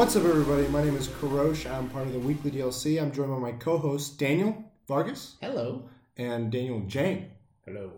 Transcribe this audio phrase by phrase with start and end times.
[0.00, 0.66] What's up, everybody?
[0.68, 1.70] My name is Karosh.
[1.70, 2.98] I'm part of the weekly DLC.
[2.98, 5.90] I'm joined by my co-host Daniel Vargas Hello.
[6.16, 7.32] and Daniel Jane.
[7.66, 7.92] Hello.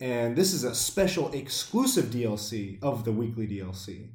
[0.00, 4.12] And this is a special exclusive DLC of the weekly DLC.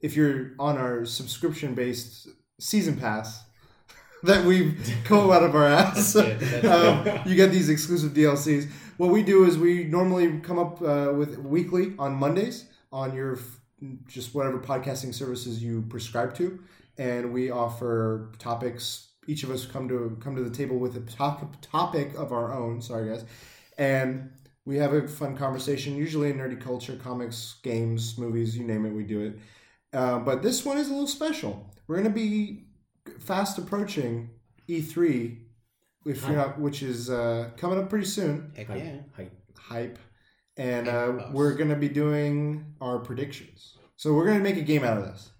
[0.00, 3.44] If you're on our subscription-based season pass
[4.22, 4.74] that we
[5.06, 6.62] go out of our ass, That's it.
[6.62, 8.70] That's um, you get these exclusive DLCs.
[8.96, 13.36] What we do is we normally come up uh, with weekly on Mondays on your
[13.36, 13.60] f-
[14.06, 16.62] just whatever podcasting services you prescribe to,
[16.98, 19.08] and we offer topics.
[19.26, 22.52] Each of us come to come to the table with a top, topic of our
[22.52, 22.82] own.
[22.82, 23.24] Sorry, guys,
[23.78, 24.30] and
[24.64, 25.96] we have a fun conversation.
[25.96, 29.38] Usually in nerdy culture, comics, games, movies, you name it, we do it.
[29.92, 31.70] Uh, but this one is a little special.
[31.86, 32.64] We're going to be
[33.20, 34.30] fast approaching
[34.68, 35.38] E3
[36.06, 38.52] if you're not, which is uh, coming up pretty soon.
[38.56, 38.78] Heck Hype.
[38.78, 38.92] yeah.
[39.16, 39.32] Hype.
[39.58, 39.98] Hype,
[40.56, 43.76] and uh, we're gonna be doing our predictions.
[43.96, 45.30] So we're gonna make a game out of this.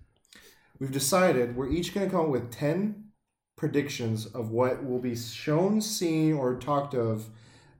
[0.78, 3.10] We've decided we're each gonna come up with ten
[3.56, 7.26] predictions of what will be shown, seen, or talked of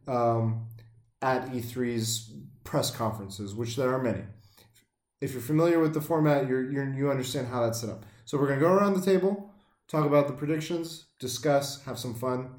[0.07, 0.67] um,
[1.20, 2.33] at E3's
[2.65, 4.23] press conferences, which there are many.
[5.20, 8.05] If you're familiar with the format, you're, you're you understand how that's set up.
[8.25, 9.51] So we're gonna go around the table,
[9.89, 12.51] talk about the predictions, discuss, have some fun,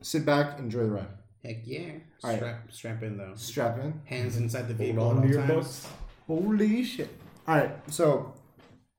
[0.00, 1.23] sit back, enjoy the ride.
[1.44, 1.90] Heck yeah.
[2.22, 2.36] All right.
[2.38, 3.32] Strap, strap in though.
[3.36, 4.00] Strap in.
[4.06, 5.86] Hands inside the Hold vehicle on to all your times.
[6.26, 7.10] Holy shit!
[7.46, 8.32] All right, so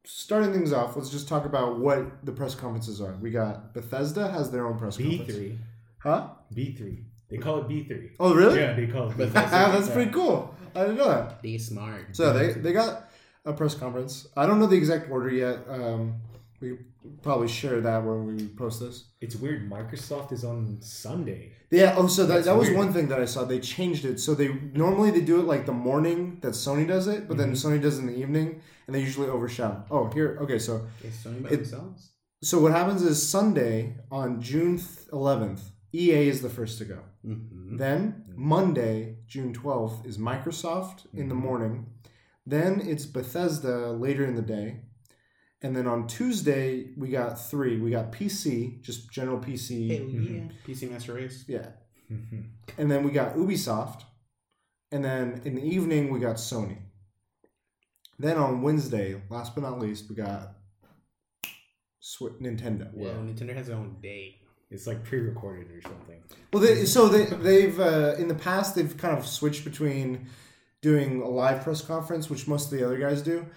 [0.04, 3.16] starting things off, let's just talk about what the press conferences are.
[3.20, 5.34] We got Bethesda has their own press B conference.
[5.34, 5.58] three.
[6.00, 6.28] Huh?
[6.54, 7.06] B three.
[7.30, 8.12] They call it B three.
[8.20, 8.60] Oh, really?
[8.60, 9.18] Yeah, they call it B3.
[9.34, 10.54] that's- Ah, that's pretty cool.
[10.76, 11.42] I didn't know that.
[11.42, 12.16] Be smart.
[12.16, 13.10] So they they got
[13.46, 14.28] a press conference.
[14.38, 15.60] I don't know the exact order yet.
[15.68, 16.16] Um,
[16.62, 16.78] we
[17.22, 19.06] probably share that when we post this.
[19.22, 19.70] It's weird.
[19.70, 21.52] Microsoft is on Sunday.
[21.72, 21.96] Yeah.
[21.98, 22.78] Oh, so that, That's that was weird.
[22.80, 23.44] one thing that I saw.
[23.44, 24.20] They changed it.
[24.20, 27.52] So they normally they do it like the morning that Sony does it, but then
[27.54, 29.84] Sony does it in the evening, and they usually overshadow.
[29.92, 30.38] Oh, here.
[30.42, 32.12] Okay, so Okay, Sony by It- themselves.
[32.44, 34.80] So what happens is Sunday on June
[35.12, 37.00] eleventh, EA is the first to go.
[37.26, 37.78] Mm-hmm.
[37.78, 41.40] Then Monday, June twelfth, is Microsoft in the Mhm.
[41.42, 41.86] morning.
[42.46, 44.82] Then it's Bethesda later in the day,
[45.66, 47.80] and then on Tuesday we got three.
[47.80, 49.90] We got PC, just general PC.
[49.90, 50.42] Hell yeah.
[50.66, 51.44] PC Master Race.
[51.48, 51.70] Yeah,
[52.78, 54.04] and then we got Ubisoft,
[54.92, 56.78] and then in the evening we got Sony.
[58.20, 60.52] Then on Wednesday, last but not least, we got
[62.00, 62.92] Swi Nintendo.
[62.96, 64.36] Yeah, Nintendo has their own day.
[64.70, 66.22] It's like pre-recorded or something.
[66.54, 70.28] Well, they, so they they've uh, in the past they've kind of switched between
[70.84, 73.48] doing a live press conference, which most of the other guys do,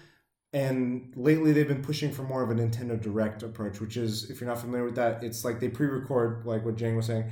[0.53, 4.41] and lately they've been pushing for more of a Nintendo Direct approach, which is if
[4.41, 7.25] you're not familiar with that, it's like they pre-record like what Jane was saying,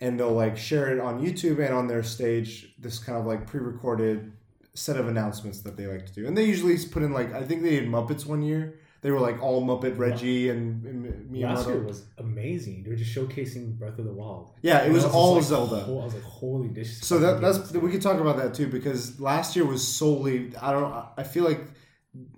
[0.00, 2.74] and they'll like share it on YouTube and on their stage.
[2.78, 4.32] This kind of like pre-recorded
[4.74, 7.42] set of announcements that they like to do, and they usually put in like I
[7.44, 8.80] think they did Muppets one year.
[9.02, 12.84] They were like all Muppet Reggie and, and Last year was amazing.
[12.84, 14.48] They were just showcasing Breath of the Wild.
[14.62, 15.80] Yeah, it And was all like, Zelda.
[15.80, 17.00] ho- I was like, holy this.
[17.02, 20.72] So that that's we could talk about that too because last year was solely I
[20.72, 21.60] don't I feel like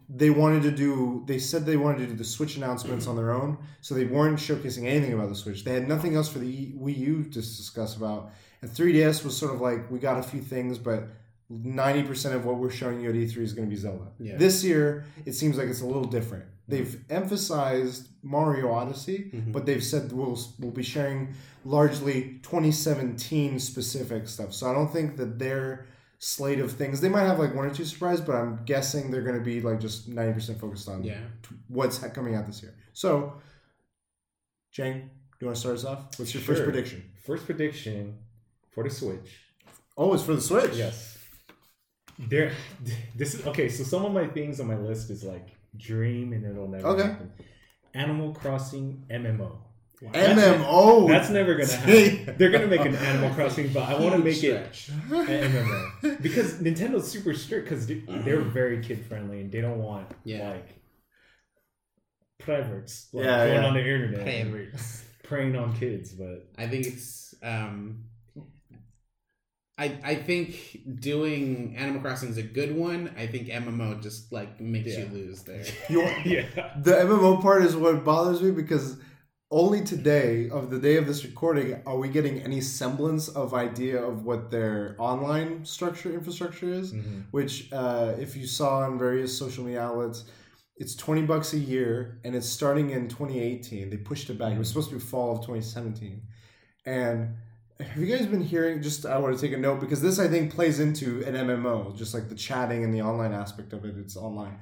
[0.08, 3.32] they wanted to do they said they wanted to do the Switch announcements on their
[3.32, 6.72] own so they weren't showcasing anything about the Switch they had nothing else for the
[6.72, 8.30] Wii U to discuss about
[8.62, 11.08] and 3DS was sort of like we got a few things but
[11.52, 14.36] 90% of what we're showing you at E3 is going to be Zelda Yeah.
[14.36, 19.52] this year it seems like it's a little different they've emphasized Mario Odyssey Mhm.
[19.52, 21.34] but they've said we'll we'll be sharing
[21.64, 24.52] largely 2017 specific stuff.
[24.54, 25.86] So I don't think that their
[26.18, 29.22] slate of things they might have like one or two surprises, but I'm guessing they're
[29.22, 31.18] going to be like just 90% focused on Yeah.
[31.42, 32.74] t- what's coming out this year.
[32.92, 33.34] So,
[34.72, 35.08] Jane, do
[35.40, 36.18] you want to start us off?
[36.18, 37.04] What's your first prediction?
[37.24, 38.18] First prediction
[38.70, 39.40] for the Switch.
[39.96, 40.74] Oh, it's for the Switch.
[40.74, 41.18] Yes.
[42.18, 42.52] There.
[43.14, 43.68] This is okay.
[43.68, 47.02] So some of my things on my list is like dream and it'll never Okay.
[47.08, 47.32] happen.
[47.94, 49.56] Animal Crossing MMO.
[50.02, 51.08] MMO.
[51.08, 52.34] That's never gonna happen.
[52.38, 54.54] They're gonna make an Animal Crossing, but I want to make it
[55.10, 60.08] an MMO because Nintendo's super strict because they're very kid friendly and they don't want
[60.24, 60.50] Yeah.
[60.50, 60.68] like
[62.38, 63.66] perverts like, Yeah, going yeah.
[63.66, 65.04] on the internet and Favorites.
[65.22, 66.12] preying on kids.
[66.12, 68.04] But I think it's um
[69.78, 73.14] I I think doing Animal Crossing is a good one.
[73.16, 75.00] I think MMO just like makes Yeah.
[75.04, 75.64] you lose there.
[75.88, 76.44] You want- yeah,
[76.82, 78.98] the MMO part is what bothers me because
[79.50, 84.02] only today, of the day of this recording, are we getting any semblance of idea
[84.02, 86.92] of what their online structure infrastructure is.
[86.92, 87.24] Mhm.
[87.30, 90.24] Which, uh, if you saw on various social media outlets,
[90.76, 93.88] it's twenty bucks a year, and it's starting in 2018.
[93.88, 94.52] They pushed it back.
[94.52, 96.22] It was supposed to be fall of 2017,
[96.84, 97.36] and
[97.80, 98.82] have you guys been hearing?
[98.82, 101.94] Just I want to take a note because this I think plays into an MMO,
[101.96, 103.94] just like the chatting and the online aspect of it.
[103.96, 104.58] It's online.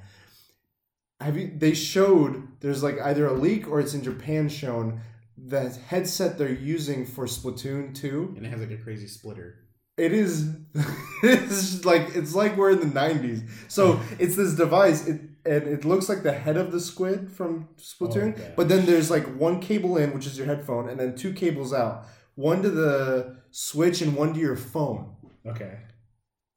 [1.19, 1.51] Have you?
[1.55, 5.01] They showed there's like either a leak or it's in Japan shown
[5.37, 8.33] the headset they're using for Splatoon two.
[8.35, 9.59] and it has like a crazy splitter.
[9.97, 10.49] It is,
[11.23, 13.47] it's like it's like we're in the '90s.
[13.69, 17.69] So it's this device, it, and it looks like the head of the squid from
[17.77, 18.37] Splatoon.
[18.37, 21.31] Oh, but then there's like one cable in, which is your headphone, and then two
[21.33, 22.05] cables out.
[22.35, 25.15] One to the Switch and one to your phone.
[25.47, 25.77] Okay.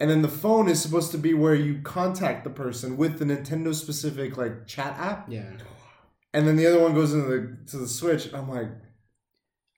[0.00, 3.24] And then the phone is supposed to be where you contact the person with the
[3.24, 5.26] Nintendo specific like chat app.
[5.28, 5.50] Yeah,
[6.32, 8.32] And then the other one goes into the to the Switch.
[8.32, 8.68] I'm like,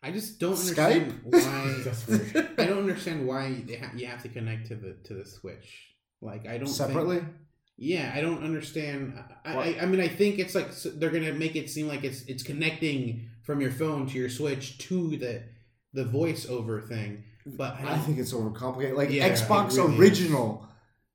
[0.02, 1.12] I just don't Skype?
[1.25, 2.64] understand why.
[2.64, 5.94] I don't understand why they ha- you have to connect to the to the Switch.
[6.20, 7.23] Like I don't think- separately.
[7.78, 9.14] yeah, I don't understand.
[9.44, 12.05] I, I, I mean, I think it's like s- they're gonna make it seem like
[12.05, 15.44] it's it's connecting from your phone to your Switch to the
[15.94, 17.25] the voice over thing.
[17.46, 18.96] But I, I think it's overcomplicated.
[18.96, 20.66] Like Yeah, Xbox really original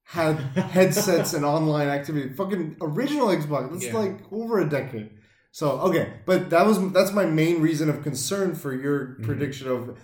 [0.04, 0.36] had
[0.76, 2.30] headsets and online activity.
[2.34, 3.72] Fucking original Xbox.
[3.72, 3.98] That's Yeah.
[3.98, 5.10] like over a decade.
[5.52, 9.24] So okay, but that was that's my main reason of concern for your Mm-hmm.
[9.26, 9.98] prediction of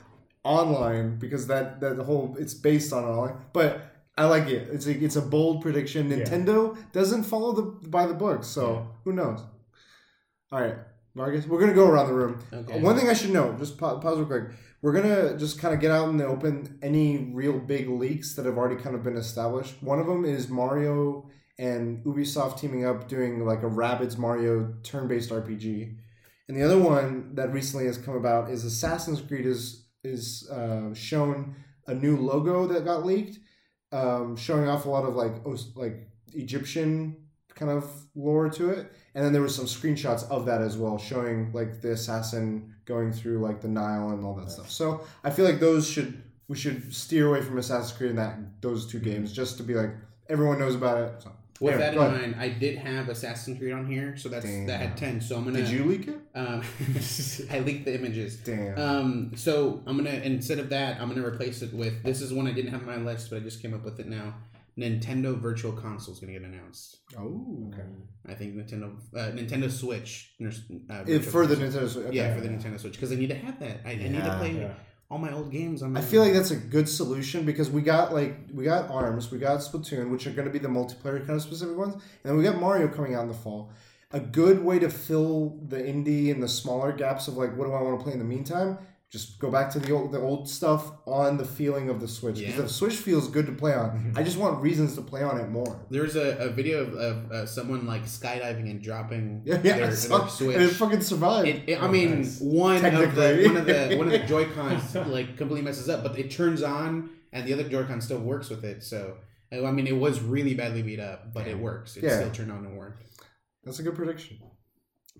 [0.44, 3.36] online because that that whole it's based on online.
[3.54, 3.82] But
[4.18, 4.70] I like it.
[4.72, 6.10] It's a it's a bold prediction.
[6.10, 6.18] Yeah.
[6.18, 8.82] Nintendo doesn't follow the by the book, so Yeah.
[9.04, 9.40] who knows?
[10.52, 10.76] All right,
[11.16, 12.40] Vargas, we're gonna go around the room.
[12.54, 12.80] Okay.
[12.80, 14.44] One thing I should know, just pa- pause real quick.
[14.82, 18.46] We're gonna just kind of get out in the open any real big leaks that
[18.46, 19.82] have already kind of been established.
[19.82, 21.30] One of them is Mario
[21.60, 25.98] and Ubisoft teaming up doing like a Rabbids Mario turn-based RPG,
[26.48, 30.94] and the other one that recently has come about is Assassin's Creed is is uh,
[30.94, 31.56] shown
[31.88, 33.38] a new logo that got leaked,
[33.92, 35.34] um, showing off a lot of like
[35.76, 37.18] like Egyptian
[37.56, 38.92] kind of lore to it.
[39.14, 43.12] And then there was some screenshots of that as well, showing like the assassin going
[43.12, 44.72] through like the Nile and all that stuff.
[44.72, 48.38] So I feel like those should we should steer away from Assassin's Creed and that
[48.62, 49.92] those two games just to be like
[50.30, 51.22] everyone knows about it.
[51.22, 54.46] So, With anyway, that in mind, I did have Assassin's Creed on here, so that's
[54.46, 54.68] Damn.
[54.68, 55.22] that had ten.
[55.22, 55.60] So I'm gonna.
[55.60, 56.20] Did you leak it?
[56.34, 56.64] Um,
[57.52, 58.38] I leaked the images.
[58.38, 58.80] Damn.
[58.80, 62.48] Um, so I'm gonna instead of that, I'm gonna replace it with this is one
[62.48, 64.34] I didn't have on my list, but I just came up with it now.
[64.78, 66.98] Nintendo Virtual Console is gonna get announced.
[67.18, 67.70] oh.
[67.74, 67.84] Okay.
[68.28, 70.34] I think Nintendo uh, Nintendo Switch.
[70.42, 72.06] Uh, If Virtual for the Nintendo Switch.
[72.08, 72.16] Okay.
[72.18, 73.82] Yeah, for the Nintendo Switch because I need to have that.
[73.86, 74.74] I, I need to play Yeah.
[75.10, 75.94] all my old games on.
[75.94, 79.30] My I feel like that's a good solution because we got like we got Arms,
[79.32, 82.02] we got Splatoon, which are going to be the multiplayer kind of specific ones, and
[82.24, 83.72] then we got Mario coming out in the fall.
[84.14, 87.74] A good way to fill the indie and the smaller gaps of like what do
[87.74, 88.78] I want to play in the meantime?
[89.12, 92.38] Just go back to the old the old stuff on the feeling of the Switch
[92.38, 92.62] because Yeah.
[92.62, 94.14] the Switch feels good to play on.
[94.16, 95.86] I just want reasons to play on it more.
[95.90, 99.60] There's a, a video of, of uh, someone like skydiving and dropping Yeah, yeah.
[99.62, 99.96] their, I their
[100.30, 100.56] Switch.
[100.56, 101.50] and it fucking survived.
[101.50, 102.40] It, it- I Oh, mean, nice.
[102.40, 106.04] one of the one of the one of the Joy Cons like completely messes up,
[106.04, 108.82] but it turns on, and the other Joy Con still works with it.
[108.82, 109.18] So
[109.52, 111.98] I mean, it was really badly beat up, but it works.
[111.98, 112.16] It Yeah.
[112.18, 113.04] still turned on and worked.
[113.66, 114.38] That's a good prediction.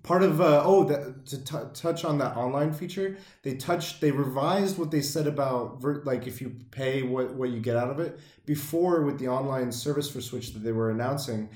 [0.02, 4.10] Part of uh, oh, that, to t- touch on that online feature, they touched, they
[4.10, 7.90] revised what they said about ver- like if you pay what what you get out
[7.90, 8.18] of it.
[8.44, 11.50] Before with the online service for Switch that they were announcing,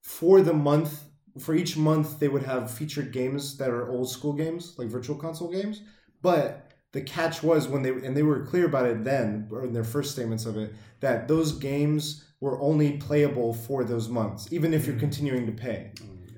[0.00, 1.04] for the month
[1.38, 5.16] for each month they would have featured games that are old school games like virtual
[5.16, 5.82] console games,
[6.22, 9.74] but the catch was when they and they were clear about it then or in
[9.74, 14.72] their first statements of it that those games were only playable for those months even
[14.72, 15.92] if you're continuing to pay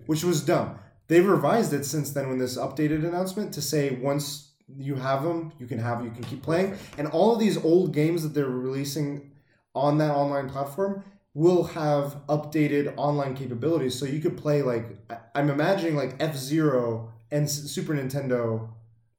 [0.07, 0.78] which was dumb.
[1.09, 5.53] They've revised it since then when this updated announcement to say once you have them,
[5.59, 8.47] you can have you can keep playing, and all of these old games that they're
[8.49, 9.31] releasing
[9.75, 11.03] on that online platform
[11.35, 16.37] will have updated online capabilities, so you could play like I- I'm imagining like F
[16.37, 18.69] Zero and Super Nintendo.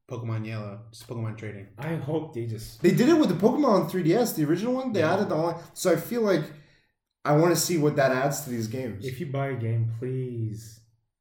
[0.10, 1.68] Pokemon Yellow, just Pokemon trading.
[1.78, 2.82] I hope they just.
[2.82, 4.92] They did it with the Pokemon 3DS, the original one.
[4.92, 5.14] They Yeah.
[5.14, 6.46] added the online, so I feel like
[7.24, 9.06] I want to see what that adds to these games.
[9.06, 10.79] If you buy a game, please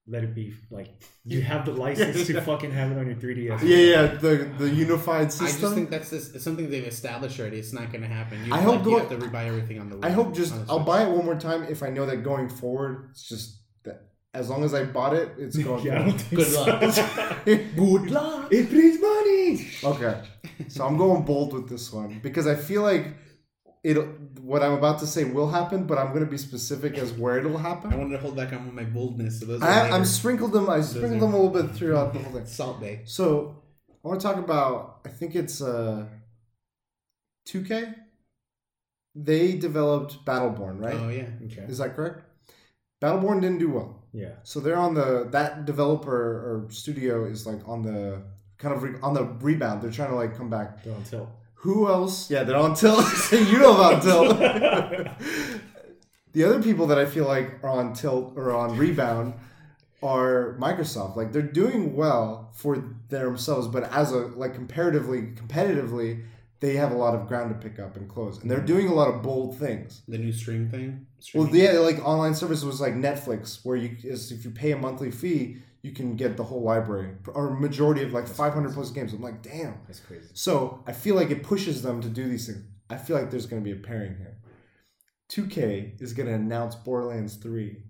[0.08, 0.88] let it be like
[1.24, 3.60] you have the license to fucking have it on your 3DS.
[3.62, 5.46] yeah, yeah, the the unified system.
[5.56, 7.58] I just think that's this, it's something they've established already.
[7.58, 8.44] It's not going to happen.
[8.44, 9.98] You, I hope like, you have to rebuy everything on the.
[10.06, 13.08] I hope just I'll buy it one more time if I know that going forward
[13.10, 15.84] it's just that as long as I bought it, it's going.
[15.86, 16.20] Yeah, I don't forward.
[16.20, 16.64] think Good so.
[16.64, 17.44] luck.
[17.76, 18.52] Good luck.
[18.52, 19.66] it brings money.
[19.84, 20.22] Okay,
[20.68, 23.14] so I'm going bold with this one because I feel like
[23.96, 24.20] it.
[24.40, 27.38] What I'm about to say will happen, but I'm going to be specific as where
[27.38, 27.88] it'll happen.
[27.88, 27.98] I happen.
[27.98, 29.40] wanted to hold back on my boldness.
[29.40, 29.94] So those I, later.
[29.94, 30.70] I'm sprinkled them.
[30.70, 32.46] I sprinkled them a little bit throughout the whole thing.
[32.46, 33.00] Salt Bae.
[33.04, 33.62] So
[34.04, 35.00] I want to talk about.
[35.04, 36.06] I think it's uh,
[37.48, 37.94] 2K.
[39.14, 40.94] They developed Battleborn, right?
[40.94, 41.26] Oh yeah.
[41.46, 41.62] Okay.
[41.62, 42.22] Is that correct?
[43.02, 44.02] Battleborn didn't do well.
[44.12, 44.34] Yeah.
[44.42, 48.22] So they're on the that developer or studio is like on the
[48.58, 49.82] kind of re, on the rebound.
[49.82, 50.84] They're trying to like come back.
[50.84, 51.28] They're on tilt.
[51.62, 52.30] Who else?
[52.30, 53.04] Yeah, they're on tilt.
[53.32, 55.08] you know about tilt.
[56.32, 59.34] The other people that I feel like are on tilt or on rebound
[60.02, 61.16] are Microsoft.
[61.16, 62.76] Like they're doing well for
[63.08, 66.24] themselves, but as a like comparatively competitively,
[66.60, 68.66] they have a lot of ground to pick up and close, and they're mm-hmm.
[68.66, 70.02] doing a lot of bold things.
[70.06, 71.06] The new stream thing.
[71.34, 74.76] Well, yeah, like online service was like Netflix, where you is if you pay a
[74.76, 79.12] monthly fee, you can get the whole library or majority of like 500 plus games.
[79.12, 79.74] I'm like, damn.
[79.86, 80.28] That's crazy.
[80.34, 82.64] So I feel like it pushes them to do these things.
[82.90, 84.38] I feel like there's going to be a pairing here.
[85.30, 87.82] 2K is going to announce Borderlands 3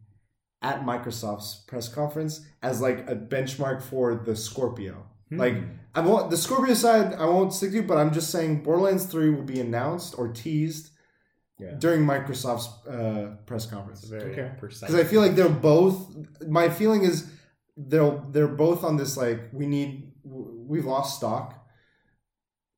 [0.61, 5.05] at Microsoft's press conference as like a benchmark for the Scorpio.
[5.31, 5.57] Like
[5.95, 9.29] I won't the Scorpio side I won't stick to, but I'm just saying Borderlands 3
[9.31, 10.91] will be announced or teased
[11.59, 11.73] Yeah.
[11.79, 14.01] during Microsoft's uh, press conference.
[14.01, 14.51] It's very Okay.
[14.59, 14.89] precise.
[14.89, 16.17] Because I feel like they're both.
[16.49, 17.31] My feeling is
[17.79, 21.55] they're they're both on this like we need we've lost stock.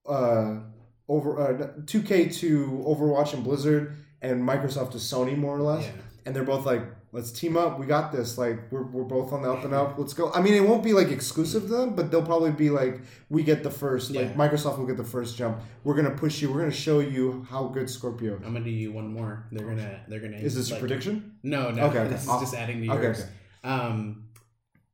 [0.07, 0.61] Uh,
[1.09, 5.85] over uh, two K to Overwatch and Blizzard and Microsoft to Sony more or less,
[5.85, 5.93] Yeah.
[6.27, 7.79] and they're both like let's team up.
[7.81, 8.39] We got this.
[8.39, 9.99] Like we're, we're both on the up and up.
[9.99, 10.31] Let's go.
[10.33, 13.43] I mean, it won't be like exclusive to them, but they'll probably be like we
[13.43, 14.13] get the first.
[14.13, 15.61] Like Microsoft will get the first jump.
[15.85, 16.53] We're gonna push you.
[16.53, 18.43] We're gonna show you how good Scorpio is.
[18.47, 19.47] I'm gonna do you one more.
[19.53, 20.01] They're gonna.
[20.09, 20.37] They're gonna.
[20.37, 21.37] Is this a prediction?
[21.43, 21.87] No, no.
[21.87, 22.09] Okay, okay.
[22.13, 23.21] This is I'll- just adding to Okay, yours.
[23.21, 23.29] okay.
[23.65, 24.29] Um,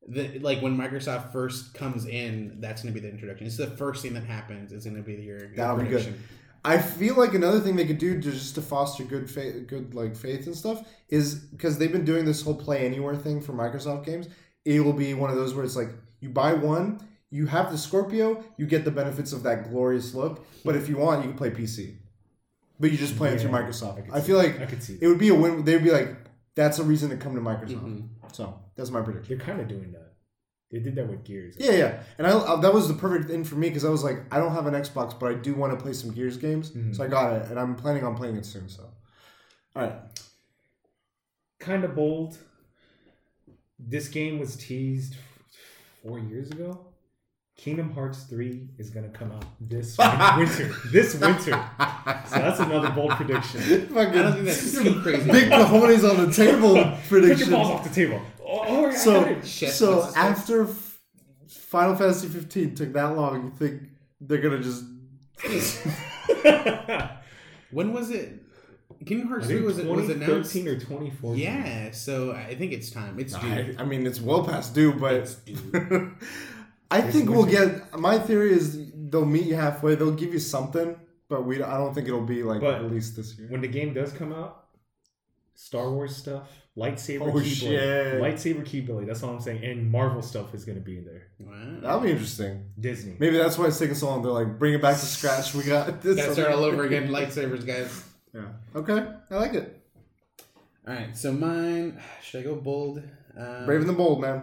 [0.08, 3.46] the like when Microsoft first comes in, that's gonna be the introduction.
[3.46, 4.72] It's the first thing that happens.
[4.72, 6.14] It's gonna be your, your That'll be good.
[6.64, 9.94] I feel like another thing they could do to just to foster good faith, good
[9.94, 13.52] like faith and stuff is because they've been doing this whole play anywhere thing for
[13.52, 14.28] Microsoft games.
[14.64, 17.78] It will be one of those where it's like you buy one, you have the
[17.78, 20.44] Scorpio, you get the benefits of that glorious look.
[20.64, 21.98] But if you want, you can play PC.
[22.80, 24.04] But you just play it through Microsoft.
[24.04, 24.44] could I, feel it.
[24.58, 24.98] like I could see.
[25.00, 25.64] it would be a win.
[25.64, 26.16] They'd be like,
[26.56, 27.80] that's a reason to come to Microsoft.
[27.84, 28.08] Mhm.
[28.32, 29.36] So that's my prediction.
[29.38, 30.12] They're kind of doing that.
[30.72, 31.54] They did that with Gears.
[31.58, 34.02] Yeah, yeah, and I, I that was the perfect thing for me because I was
[34.02, 36.70] like, I don't have an Xbox, but I do want to play some Gears games,
[36.72, 36.94] Mhm.
[36.94, 38.68] so I got it, and I'm planning on playing it soon.
[38.68, 38.82] So,
[39.76, 39.94] all right,
[41.60, 42.36] Kind of bold.
[43.78, 45.16] This game was teased
[46.02, 46.86] four years ago.
[47.56, 49.96] Kingdom Hearts 3 is going to come out this
[50.36, 50.74] winter.
[50.90, 51.52] This winter.
[51.52, 53.60] So that's another bold prediction.
[53.88, 55.30] Fucking I don't think that's too crazy.
[55.30, 56.74] big cojones on the table
[57.08, 58.20] Put your balls off the table.
[59.00, 59.40] I got So.
[59.44, 60.24] Shit, so what's his face?
[60.24, 60.98] after F-
[61.48, 63.82] Final Fantasy 15 took that long, you think
[64.20, 64.84] they're gonna just?
[67.70, 68.42] When was it?
[69.04, 70.52] Kingdom I Hearts Three was it was announced?
[70.54, 71.42] 2013 or 2014.
[71.42, 73.18] Yeah, so I think it's time.
[73.18, 73.46] It's due.
[73.46, 76.12] I, I mean, it's well past due, but It's due.
[76.90, 77.80] I It's think we'll winter.
[77.90, 77.98] get.
[77.98, 79.96] My theory is they'll meet you halfway.
[79.96, 80.96] They'll give you something,
[81.28, 81.62] but we.
[81.62, 83.48] I don't think it'll be like But- released this year.
[83.48, 84.65] When the game does come out,
[85.56, 88.20] Star Wars stuff, lightsaber Oh, keyblade, shit.
[88.22, 89.06] lightsaber keyblade.
[89.06, 89.64] That's all I'm saying.
[89.64, 91.28] And Marvel stuff is going to be in there.
[91.40, 91.80] Wow.
[91.80, 92.66] That'll be interesting.
[92.78, 93.16] Disney.
[93.18, 94.22] Maybe that's why it's taking so long.
[94.22, 95.54] They're like, bring it back to scratch.
[95.54, 96.16] We got this.
[96.16, 97.08] Gotta start all over again.
[97.08, 98.04] Lightsabers, guys.
[98.34, 98.48] Yeah.
[98.74, 99.06] Okay.
[99.30, 99.82] I like it.
[100.86, 102.00] All right, so mine.
[102.22, 103.02] Should I go bold?
[103.36, 104.42] Um, Brave and the bold, man.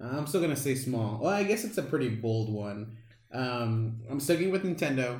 [0.00, 1.18] I'm still gonna say small.
[1.22, 2.96] Well, I guess it's a pretty bold one.
[3.32, 5.18] Um, I'm sticking with Nintendo.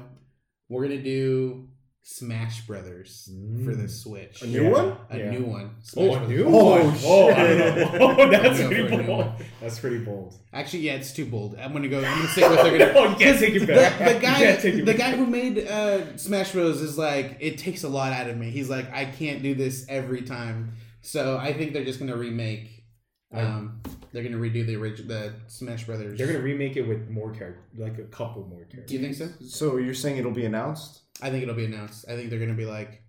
[0.69, 1.69] We're gonna do
[2.04, 3.30] Smash Brothers
[3.64, 4.42] for the Switch.
[4.42, 4.97] A new one?
[5.11, 5.30] A Yeah.
[5.30, 5.71] new one.
[5.97, 6.97] Oh, a new Oh, one.
[7.04, 7.35] Oh, I
[7.76, 7.88] shit.
[8.00, 9.18] Oh, that's pretty for a new bold.
[9.26, 9.32] one.
[9.61, 10.35] That's pretty bold.
[10.52, 11.56] Actually, yeah, it's too bold.
[11.61, 11.99] I'm gonna go.
[11.99, 12.61] I'm gonna stick with.
[12.61, 12.99] They're gonna.
[12.99, 13.99] oh, you can't take it the, back.
[13.99, 14.97] the You guy, can't take it the back.
[14.97, 18.50] guy who made uh, Smash Bros is like, it takes a lot out of me.
[18.50, 20.73] He's like, I can't do this every time.
[21.02, 22.85] So I think they're just gonna remake.
[23.32, 23.80] Um,
[24.12, 26.19] they're gonna redo the original, the Smash Brothers.
[26.19, 28.87] They're gonna remake it with more characters, like a couple more characters.
[28.87, 29.28] Do you think so?
[29.47, 31.00] So you're saying it'll be announced?
[31.21, 32.04] I think it'll be announced.
[32.09, 33.02] I think they're gonna be like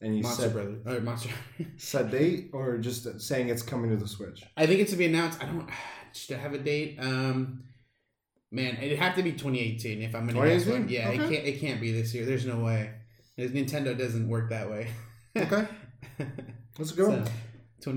[0.00, 1.30] And you Monster said Brothers or Monster.
[1.76, 4.44] set date or just saying it's coming to the Switch?
[4.56, 5.42] I think it's to be announced.
[5.42, 5.68] I don't.
[6.12, 6.96] Should I have a date?
[7.00, 7.64] Um,
[8.52, 10.72] man, it'd have to be 2018 if I'm gonna guess 2018?
[10.72, 10.88] one.
[10.88, 11.46] Yeah, it can't.
[11.46, 12.24] It can't be this year.
[12.24, 12.92] There's no way.
[13.36, 14.88] Nintendo doesn't work that way.
[15.36, 15.66] Okay.
[16.78, 17.06] Let's go.
[17.10, 17.32] So, 2018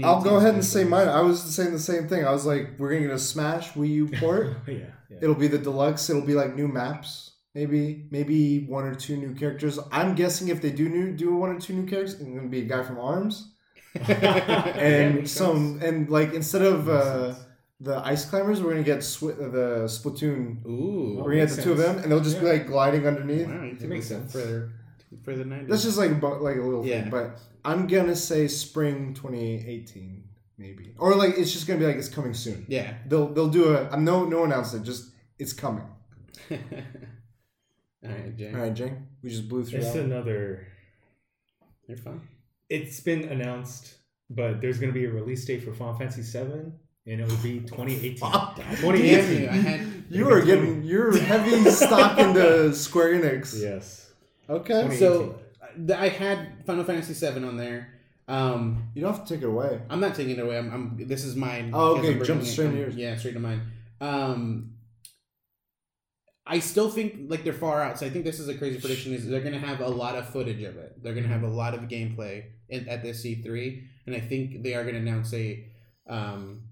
[0.04, 1.08] I'll go ahead and say mine.
[1.08, 2.26] I was saying the same thing.
[2.26, 4.58] I was like, we're gonna get a Smash Wii U port.
[4.68, 4.74] yeah,
[5.10, 5.18] yeah.
[5.22, 6.10] It'll be the deluxe.
[6.10, 9.80] It'll be like new maps, maybe, maybe one or two new characters.
[9.92, 12.60] I'm guessing if they do new do one or two new characters, it's gonna be
[12.62, 13.54] a guy from Arms
[14.08, 17.34] and makes some and like instead of uh,
[17.80, 20.66] the ice climbers, we're gonna get swi- the Splatoon.
[20.66, 23.08] Ooh, We're gonna get the makes two of them, and they'll just be like gliding
[23.08, 23.48] underneath.
[23.48, 24.34] wow, took makes it sense.
[24.34, 24.72] further,
[25.24, 25.68] further 90s.
[25.70, 27.02] That's just like a like a little Yeah.
[27.02, 30.24] thing, but I'm gonna say spring 2018,
[30.58, 32.66] maybe, or like it's just gonna be like it's coming soon.
[32.68, 32.94] yeah.
[33.08, 33.90] They'll they'll do a.
[33.90, 34.84] I'm no no announced it.
[34.84, 35.86] Just it's coming.
[36.52, 36.58] All
[38.12, 39.08] right, Jay, All right, Jane.
[39.24, 40.68] We just blew through It's another.
[41.88, 42.22] you're fine.
[42.70, 43.96] It's been announced,
[44.30, 46.72] but there's gonna be a release date for Final Fantasy VII,
[47.08, 48.20] and it will be 2018.
[48.20, 49.42] Damn 2018.
[49.42, 49.50] you!
[49.50, 53.60] I had You are getting you're heavy stock into Square Enix.
[53.62, 54.07] Yes.
[54.50, 54.96] Okay.
[54.98, 55.40] so
[55.76, 57.94] th- I had Final Fantasy VII on there.
[58.28, 59.82] Um, You don't have to take it away.
[59.90, 60.58] I'm not taking it away.
[60.58, 61.72] I'm, I'm this is mine.
[61.74, 62.20] Oh, okay.
[62.24, 62.96] Jump straight um, yours.
[62.96, 63.62] Yeah, straight to mine.
[64.02, 64.74] Um,
[66.46, 68.00] I still think like they're far out.
[68.00, 69.14] So I think this is a crazy prediction.
[69.14, 71.02] Is they're gonna have a lot of footage of it.
[71.04, 74.74] They're gonna have a lot of gameplay in, at this E3, and I think they
[74.74, 75.66] are gonna announce a
[76.08, 76.64] um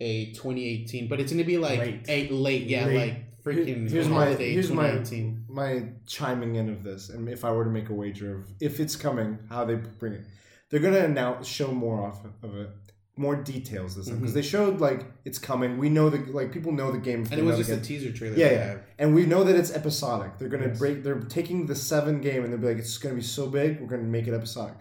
[0.00, 2.04] a 2018, but it's gonna be like Late.
[2.08, 2.96] a late, yeah, Late.
[2.96, 5.44] like freaking Here's my- here's my- 2018.
[5.48, 8.80] my chiming in of this, and if I were to make a wager of if
[8.80, 10.22] it's coming, how they bring it,
[10.70, 12.70] they're gonna announce show more off of it,
[13.16, 14.34] more details this time because Mhm.
[14.34, 15.78] they showed like it's coming.
[15.78, 18.36] We know the like people know the game, and it was just a teaser trailer.
[18.36, 18.78] Yeah, yeah.
[18.98, 20.38] and we know that it's episodic.
[20.38, 20.78] They're gonna Yes.
[20.78, 21.02] break.
[21.02, 23.88] They're taking the seven game and they'll be like, it's gonna be so big, we're
[23.88, 24.76] gonna make it episodic.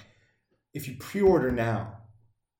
[0.73, 1.95] If you pre-order now,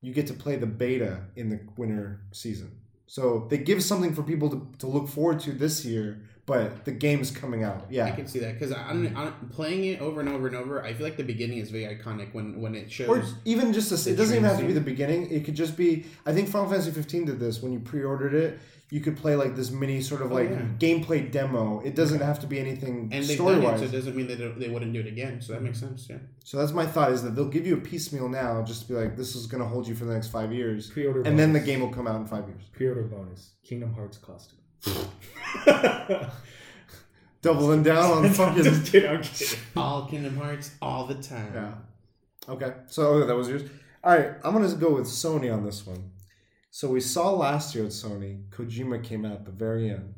[0.02, 2.72] you get to play the beta in the winter season.
[3.10, 6.92] So they give something for people to, to look forward to this year, but the
[6.92, 7.88] game's coming out.
[7.90, 10.84] Yeah, I can see that because I'm, I'm playing it over and over and over.
[10.84, 13.08] I feel like the beginning is very iconic when when it shows.
[13.08, 15.28] Or even just a, it doesn't even have to be the beginning.
[15.28, 16.06] It could just be.
[16.24, 18.60] I think Final Fantasy 15 did this when you pre-ordered it.
[18.92, 20.62] You could play like this mini sort of Oh, like yeah.
[20.78, 21.80] gameplay demo.
[21.80, 23.78] It doesn't have to be anything and story done it, wise.
[23.80, 25.40] so it doesn't mean that they- they wouldn't do it again.
[25.40, 26.08] So that makes sense.
[26.10, 26.16] Yeah.
[26.42, 28.94] So that's my thought is that they'll give you a piecemeal now, just to be
[28.94, 31.52] like, this is going to hold you for the next five years, Pre-order and then
[31.52, 32.62] the game will come out in five years.
[32.72, 33.50] Pre-order bonus.
[33.62, 34.58] Kingdom Hearts costume.
[37.42, 38.64] Doubling down on fucking.
[38.64, 39.08] Just kidding.
[39.10, 39.58] I'm kidding.
[39.76, 41.52] All Kingdom Hearts, all the time.
[41.54, 41.72] yeah.
[42.48, 42.72] Okay.
[42.88, 43.62] So oh, that was yours.
[44.04, 44.32] All right.
[44.44, 46.10] I'm going to go with Sony on this one.
[46.70, 50.14] So we saw last year at Sony, Kojima came out at the very end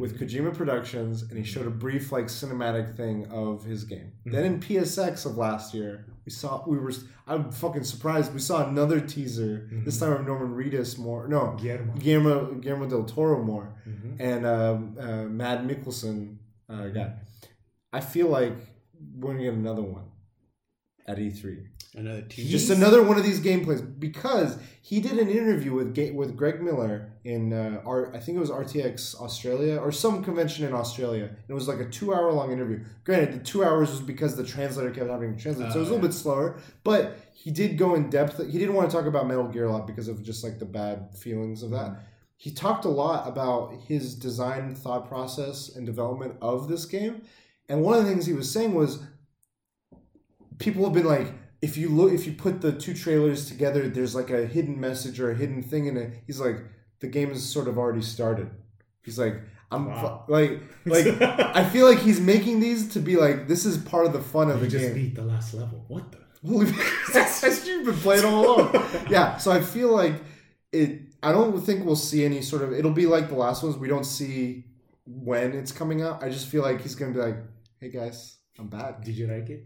[0.00, 4.12] with Kojima Productions, and he showed a brief like cinematic thing of his game.
[4.24, 6.92] Then in PSX of last year, we saw we were
[7.26, 8.32] I'm fucking surprised.
[8.32, 11.92] We saw another teaser this time of Norman Reedus more no Guillermo.
[11.98, 14.16] Guillermo Guillermo del Toro more Mhm.
[14.20, 16.38] and um, uh, Mad Mikkelsen
[16.70, 17.12] uh, guy.
[17.92, 18.54] I feel like
[19.16, 20.04] we're gonna get another one
[21.06, 21.66] at E3.
[21.96, 22.22] Another.
[22.22, 26.60] Just another one of these gameplays because he did an interview with Ga- with Greg
[26.60, 31.30] Miller in uh, R- I think it was RTX Australia or some convention in Australia.
[31.48, 32.80] It was like a two hour long interview.
[33.04, 35.88] Granted, the two hours was because the translator kept having to translate, so it was
[35.88, 36.58] a Oh, little bit slower.
[36.82, 38.38] But he did go in depth.
[38.44, 40.64] He didn't want to talk about Metal Gear a lot because of just like the
[40.66, 41.96] bad feelings of that.
[42.36, 47.22] He talked a lot about his design thought process and development of this game.
[47.68, 48.98] And one of the things he was saying was
[50.58, 51.28] people have been like
[51.62, 55.18] if you look if you put the two trailers together there's like a hidden message
[55.20, 56.56] or a hidden thing in it he's like
[57.00, 58.50] the game has sort of already started
[59.02, 59.40] he's like
[59.70, 60.24] i'm Wow.
[60.26, 61.06] fu- like like
[61.56, 64.50] i feel like he's making these to be like this is part of the fun
[64.50, 65.84] of You the just game beat the last level.
[65.88, 66.18] What the?
[66.46, 66.66] Holy-
[67.66, 70.14] you've been playing all along yeah so i feel like
[70.72, 73.76] it i don't think we'll see any sort of it'll be like the last ones
[73.78, 74.64] we don't see
[75.06, 77.36] when it's coming out i just feel like he's gonna be like
[77.80, 79.64] hey guys i'm back Did you like it?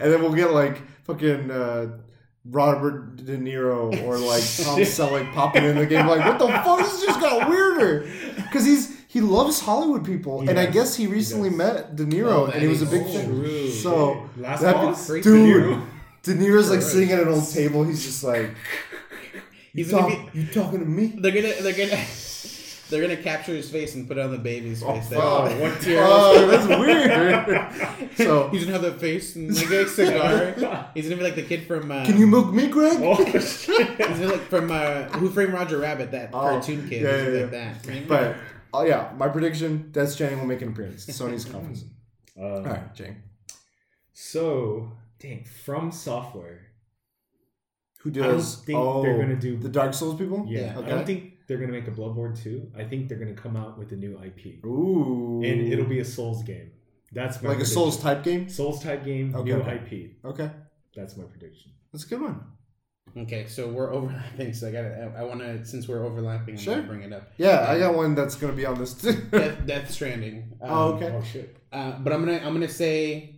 [0.00, 1.98] And then we'll get like fucking uh,
[2.46, 6.06] Robert De Niro or like Tom Selleck popping in the game.
[6.06, 6.78] Like, what the fuck?
[6.80, 8.06] This just got weirder.
[8.36, 11.58] Because he's he loves Hollywood people, He and I guess he recently does.
[11.58, 13.70] met De Niro, Oh, and he was a big fan.
[13.70, 15.80] So last that- boss, dude,
[16.22, 17.84] De De Niro's like sitting at an old table.
[17.84, 18.50] He's just like,
[19.72, 21.14] you, talk, gonna you talking to me?
[21.16, 22.02] They're gonna they're gonna
[22.90, 25.08] they're gonna capture his face and put it on the baby's Oh, face.
[25.08, 25.48] fuck.
[25.50, 28.16] That- what Oh, that's weird.
[28.16, 30.90] so, he's gonna have the face and like a cigar.
[30.94, 31.90] He's gonna be like the kid from.
[31.90, 32.98] Uh, can you milk me, Greg?
[33.02, 33.88] Oh shit!
[33.88, 37.02] He's gonna be like from uh, Who Framed Roger Rabbit, that Oh, cartoon kid.
[37.02, 38.08] yeah, He's yeah, like that.
[38.08, 38.36] But
[38.72, 41.08] oh yeah, my prediction: Death Stranding will make an appearance.
[41.08, 41.84] at Sony's conference.
[42.38, 43.22] Uh, All right, Jane.
[44.12, 46.60] So, dang, from software.
[48.00, 48.56] Who I don't does?
[48.56, 50.44] think oh, they're gonna do- the Dark Souls people.
[50.46, 52.72] Yeah, Yeah, I don't think they're gonna make a Bloodborne 2.
[52.76, 56.04] I think they're gonna come out with a new IP, Ooh, and it'll be a
[56.04, 56.70] Souls game.
[57.12, 57.64] That's my like a.
[57.66, 58.48] Souls type game.
[58.48, 59.74] Souls type game, Okay, new okay.
[59.74, 60.24] IP.
[60.24, 60.50] Okay,
[60.96, 61.70] That's my prediction.
[61.92, 62.40] that's a good one.
[63.16, 64.52] Okay, so we're overlapping.
[64.54, 66.76] So I got to I, want to since we're overlapping, I'm Sure.
[66.76, 67.30] gonna bring it up.
[67.36, 69.12] Yeah, I got one that's gonna be on this too.
[69.30, 70.52] Death, Death Stranding.
[70.60, 71.12] Um, Oh, okay.
[71.14, 71.56] Oh shit!
[71.72, 73.30] Uh, but I'm gonna I'm gonna say.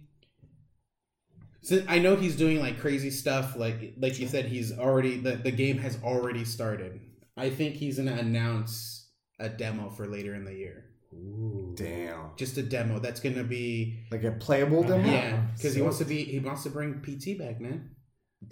[1.62, 5.33] Since I know he's doing like crazy stuff, like like you said, he's already the,
[5.33, 7.01] the game has already started.
[7.37, 10.85] I think he's gonna announce a demo for later in the year.
[11.14, 11.75] Ooh.
[11.77, 14.96] Damn, Just a demo that's gonna be like a playable Uh-huh.
[14.96, 15.11] demo.
[15.11, 17.90] yeah, because he wants to be he wants to bring PT back, man.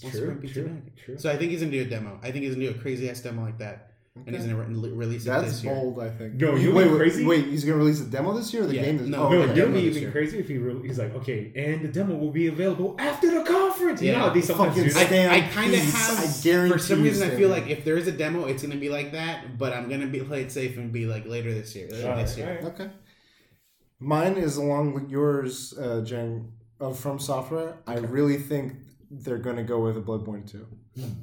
[0.00, 0.96] True, PT true, back.
[0.96, 1.18] true.
[1.18, 2.18] So I think he's gonna do a demo.
[2.22, 4.52] I think he's gonna do a crazy ass demo like that, and he's Okay.
[4.52, 5.74] gonna re- release it That's this year.
[5.74, 6.34] bold, I think.
[6.34, 7.24] No, Wait, you wait, wait, crazy?
[7.24, 9.20] wait, he's gonna release a demo this year or the Yeah, game is no, oh,
[9.22, 9.40] no, okay.
[9.40, 10.10] you know demo this even year.
[10.12, 13.42] crazy if he really, he's like, okay, and the demo will be available after the
[13.42, 14.00] conference.
[14.00, 14.18] You Yeah.
[14.18, 15.06] know, how they sometimes Fucking do I, that.
[15.08, 16.18] Stan, I kind of please, have.
[16.18, 17.38] I guarantee for some you, reason, I Stan.
[17.40, 19.58] feel like if there is a demo, it's gonna be like that.
[19.58, 21.88] But I'm gonna be play it safe and be like later this year.
[21.90, 22.46] Later Alright, this year.
[22.62, 22.64] alright.
[22.80, 22.90] Okay.
[23.98, 26.52] Mine is along with yours, uh, Jen.
[26.80, 28.74] of From Software, I really think
[29.10, 30.66] they're going to go with a Bloodborne 2.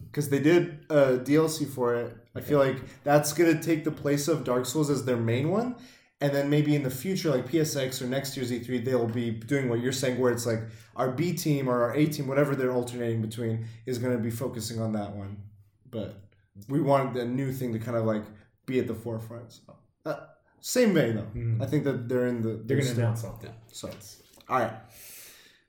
[0.10, 2.16] Because they did a DLC for it.
[2.36, 5.50] I feel like that's going to take the place of Dark Souls as their main
[5.50, 5.76] one.
[6.20, 9.70] And then maybe in the future, like PSX or next year's E3, they'll be doing
[9.70, 10.60] what you're saying, where it's like
[10.96, 14.30] our B team or our A team, whatever they're alternating between, is going to be
[14.30, 15.38] focusing on that one.
[15.90, 16.16] But
[16.70, 18.24] we want a new thing to kind of like
[18.68, 19.52] be at the forefront.
[19.52, 20.16] So, uh,
[20.60, 21.28] same vein though.
[21.40, 21.62] Mhm.
[21.62, 22.50] I think that they're in the.
[22.66, 23.50] They're gonna still- announce something.
[23.72, 23.90] So,
[24.48, 24.74] all right.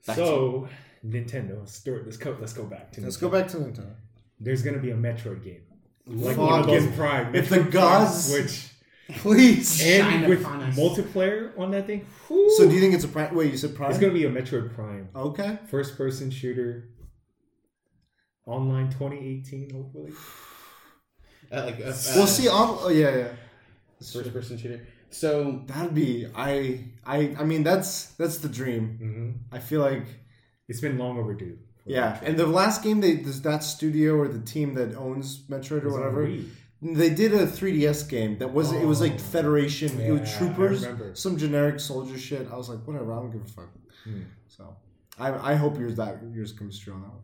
[0.07, 0.69] Back so
[1.05, 2.37] Nintendo, let's let's go.
[2.41, 3.01] Let's go back to.
[3.01, 3.21] Let's Nintendo.
[3.21, 3.95] go back to Nintendo.
[4.41, 5.63] There's gonna be a Metroid game,
[6.07, 7.35] like Fuck one of if- Prime.
[7.35, 8.69] if the Metroid Prime gods- Switch
[9.19, 9.77] Please.
[9.83, 10.77] Shine and with upon us.
[10.77, 12.07] multiplayer on that thing.
[12.29, 13.35] whew, So do you think it's a prime?
[13.35, 13.91] Wait, you said prime?
[13.91, 15.59] it's gonna be a Metroid Prime okay.
[15.69, 16.89] first person shooter,
[18.47, 20.13] online 2018, hopefully.
[21.51, 22.49] Uh, like uh, We'll uh, see.
[22.49, 23.29] On, oh yeah, yeah.
[23.99, 24.87] First person shooter.
[25.11, 26.27] So That'd be.
[26.35, 26.85] I.
[27.05, 27.37] I.
[27.39, 28.97] I mean, that's that's the dream.
[28.99, 30.07] hmm I feel like.
[30.73, 31.59] It's been long overdue.
[31.85, 32.23] Yeah, Metroid.
[32.29, 35.91] and the last game they there's that studio or the team that owns Metroid or
[35.91, 36.23] was whatever.
[36.85, 39.19] They did a 3DS game that was it was like Oh.
[39.19, 42.49] Federation, it was troopers, some generic soldier shit.
[42.53, 43.69] I was like, whatever, I don't give a fuck.
[44.05, 44.23] Hmm.
[44.49, 44.77] So,
[45.19, 47.23] I I hope yours that yours comes true on that one.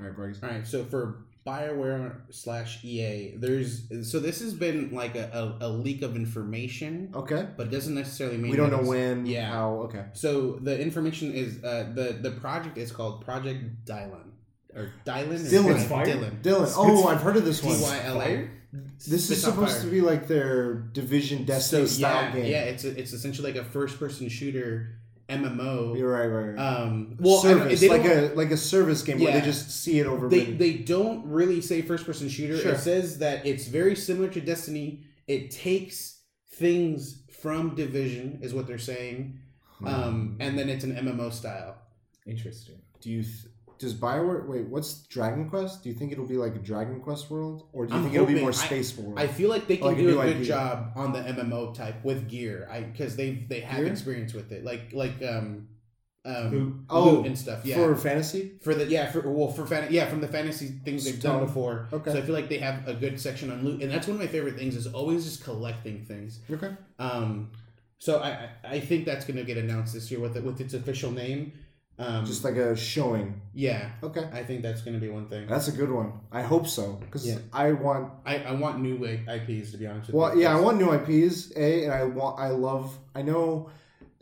[0.00, 0.38] All right, Bryce.
[0.42, 3.70] all right, so for Bioware slash EA, there's
[4.10, 5.26] so this has been like a,
[5.60, 6.90] a, a leak of information,
[7.22, 9.50] Okay, but it doesn't necessarily mean we don't know when, Yeah.
[9.50, 9.68] how.
[9.86, 10.30] Okay, So
[10.66, 14.26] the information is uh, the the project is called Project Dylan
[14.74, 15.32] or Dylan.
[15.32, 15.78] is Dylan.
[15.88, 16.06] Dylan.
[16.06, 16.42] Dylan.
[16.42, 16.72] Dylan.
[16.76, 17.80] Oh, I've heard of this one.
[17.80, 18.30] Y L A.
[19.08, 22.50] This is supposed to be like their Division Destiny so style yeah, game.
[22.54, 22.64] yeah.
[22.72, 24.68] It's a, it's essentially like a first person shooter
[25.28, 25.96] MMO.
[25.98, 26.54] You're right, right.
[26.54, 26.58] right.
[26.58, 30.06] Um, well, service, they like a like a service game where they just see it
[30.06, 30.28] over.
[30.28, 32.56] they many- they don't really say first person shooter.
[32.58, 32.72] Sure.
[32.72, 35.04] It says that it's very similar to Destiny.
[35.26, 36.20] It takes
[36.54, 39.38] things from Division, is what they're saying,
[39.84, 41.76] um, and then it's an MMO style.
[42.26, 42.76] Interesting.
[43.00, 43.46] Do you th-
[43.78, 44.66] does Bioware wait?
[44.68, 45.82] What's Dragon Quest?
[45.82, 48.14] Do you think it'll be like a Dragon Quest world, or do you I'm think
[48.16, 49.18] it'll be more I- space world?
[49.18, 50.42] I feel like they can Like do new a good IP.
[50.44, 53.86] job on the MMO type with gear, I because they they have Gear?
[53.92, 55.68] experience with it, like like um
[56.24, 56.74] um Loot.
[56.90, 57.64] Oh, and stuff.
[57.64, 58.52] Yeah, for fantasy.
[58.60, 61.88] for, the yeah for well for fan, yeah from the fantasy things they've done before.
[61.92, 62.12] Okay.
[62.12, 64.20] So I feel like they have a good section on loot, and that's one of
[64.20, 66.40] my favorite things is always just collecting things.
[66.50, 66.72] Okay.
[66.98, 67.50] Um,
[67.98, 71.10] so I I- think that's gonna get announced this year with it with its official
[71.12, 71.52] name.
[72.00, 73.40] Um, Just like a showing.
[73.54, 74.24] yeah, Okay.
[74.32, 75.48] I think that's gonna be one thing.
[75.48, 76.12] That's a good one.
[76.30, 77.38] I hope so because Yeah.
[77.52, 78.12] I want.
[78.24, 80.42] I, I want new like, IPs to be honest with Well, you.
[80.42, 81.52] yeah, I want new IPs.
[81.56, 82.38] A and I want.
[82.38, 82.96] I love.
[83.16, 83.70] I know.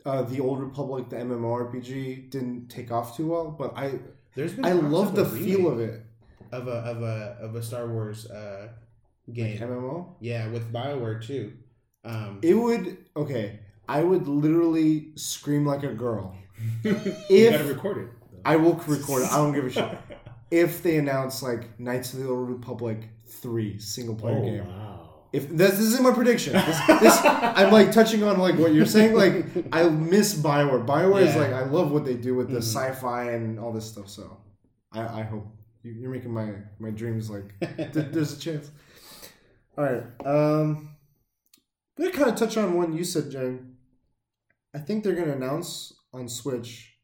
[0.05, 3.99] Uh, the Old Republic, the MMORPG, didn't take off too well, but I
[4.35, 6.01] There's been I talks love the a feel remake of it.
[6.53, 8.69] of a of a of a Star Wars uh,
[9.31, 9.57] game.
[9.59, 10.15] MMO.
[10.19, 11.53] yeah, with Bioware too.
[12.05, 13.59] Um, It would okay.
[13.87, 16.35] I would literally scream like a girl
[16.83, 16.91] you
[17.29, 18.07] if gotta record it.
[18.31, 18.39] though.
[18.45, 19.31] I will record it.
[19.31, 19.97] I don't give a shit.
[20.49, 24.65] If they announce like Knights of the Old Republic three single player oh game.
[24.65, 24.93] wow.
[25.33, 28.85] If this, this is my prediction, this, this I'm like touching on like what you're
[28.85, 29.13] saying.
[29.13, 30.85] Like I miss Bioware.
[30.87, 32.63] Bioware is like I love what they do with the Mhm.
[32.75, 34.07] sci-fi and all this stuff.
[34.07, 34.37] So
[34.93, 35.47] I, I hope
[35.83, 38.71] you- you're making my my dreams like th- there's a chance.
[39.77, 40.03] All right.
[40.25, 40.95] Um,
[41.99, 43.75] I'm gonna kind of touch on one you said, Jen.
[44.73, 46.97] I think they're gonna announce on Switch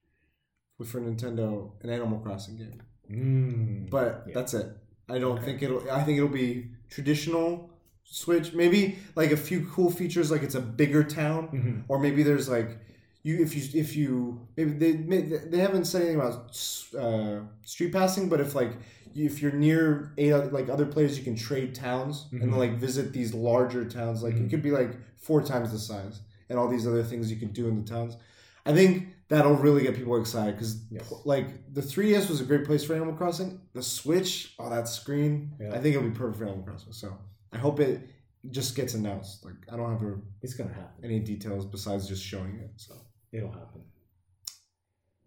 [0.78, 3.90] with for Nintendo an Animal Crossing game, Mm.
[3.90, 4.34] but Yeah.
[4.34, 4.68] that's it.
[5.10, 5.46] I don't Okay.
[5.46, 5.90] think it'll.
[5.92, 7.70] I think it'll be traditional
[8.06, 8.54] Switch.
[8.54, 11.84] Maybe like a few cool features, like it's a bigger town, Mhm.
[11.88, 12.78] or maybe there's like
[13.24, 16.50] you if you if you maybe they they haven't said anything about
[16.98, 18.72] uh, street passing, but if like
[19.16, 22.58] if you're near eight like other players, you can trade towns and Mhm.
[22.58, 24.24] like visit these larger towns.
[24.24, 24.50] Like it Mhm.
[24.50, 27.68] could be like four times the size, and all these other things you can do
[27.68, 28.18] in the towns.
[28.66, 31.12] I think that'll really get people excited because Yes.
[31.26, 33.62] like the 3DS was a great place for Animal Crossing.
[33.74, 35.74] The Switch, oh that screen, Yeah.
[35.74, 36.94] I think it'll be perfect for Animal Crossing.
[36.94, 37.18] So
[37.52, 38.10] I hope it
[38.52, 39.44] just gets announced.
[39.46, 41.04] Like I don't have a, It's gonna happen.
[41.04, 42.72] any details besides just showing it.
[42.78, 42.96] So
[43.32, 43.82] It'll happen.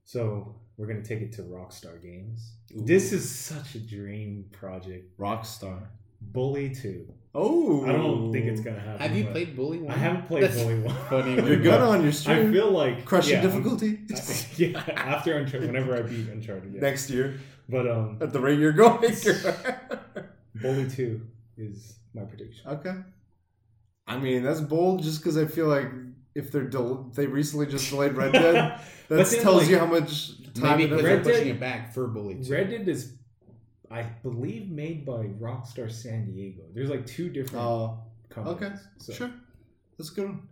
[0.05, 2.57] So we're gonna take it to Rockstar Games.
[2.77, 2.85] Ooh.
[2.85, 5.17] This is such a dream project.
[5.19, 5.89] Rockstar.
[6.21, 7.13] Bully Two.
[7.39, 8.99] Oh, I don't think it's gonna happen.
[9.01, 9.93] have you played Bully One?
[9.95, 10.95] I haven't played That's Bully One.
[11.11, 11.35] funny.
[11.35, 12.49] You're good on your stream.
[12.49, 16.81] I feel like Crushing yeah, difficulty I- yeah, after Uncharted, whenever I beat Uncharted, yeah.
[16.81, 19.01] next year But um, at the rate you're going.
[20.55, 21.21] Bully Two
[21.59, 22.67] is my prediction.
[22.69, 22.95] okay.
[24.07, 25.89] I mean that's bold, just because I feel like
[26.35, 30.31] if they're del- they recently just delayed Red Dead, that tells like, you how much
[30.55, 30.79] time.
[30.79, 31.05] Maybe it because is.
[31.05, 32.53] they're pushing Dead- it back for Bully Two.
[32.53, 33.13] Red Dead is,
[33.91, 36.63] I believe, made by Rockstar San Diego.
[36.75, 38.63] There's like two different Oh, companies.
[38.63, 39.13] okay, so.
[39.13, 39.31] sure,
[39.99, 40.25] that's a good.
[40.27, 40.49] One.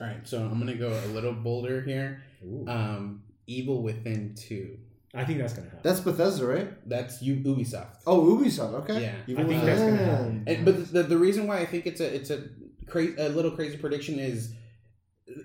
[0.00, 2.22] All right, so I'm gonna go a little bolder here.
[2.44, 2.66] Ooh.
[2.68, 4.78] Um, Evil Within Two.
[5.14, 5.80] I think that's gonna happen.
[5.84, 6.88] That's Bethesda, right?
[6.88, 7.98] That's U- Ubisoft.
[8.06, 8.74] Oh, Ubisoft.
[8.82, 9.02] Okay.
[9.02, 9.14] Yeah.
[9.28, 10.44] Even I think with that's gonna happen.
[10.46, 12.48] And, but the, the reason why I think it's a it's a
[12.86, 14.52] crazy a little crazy prediction is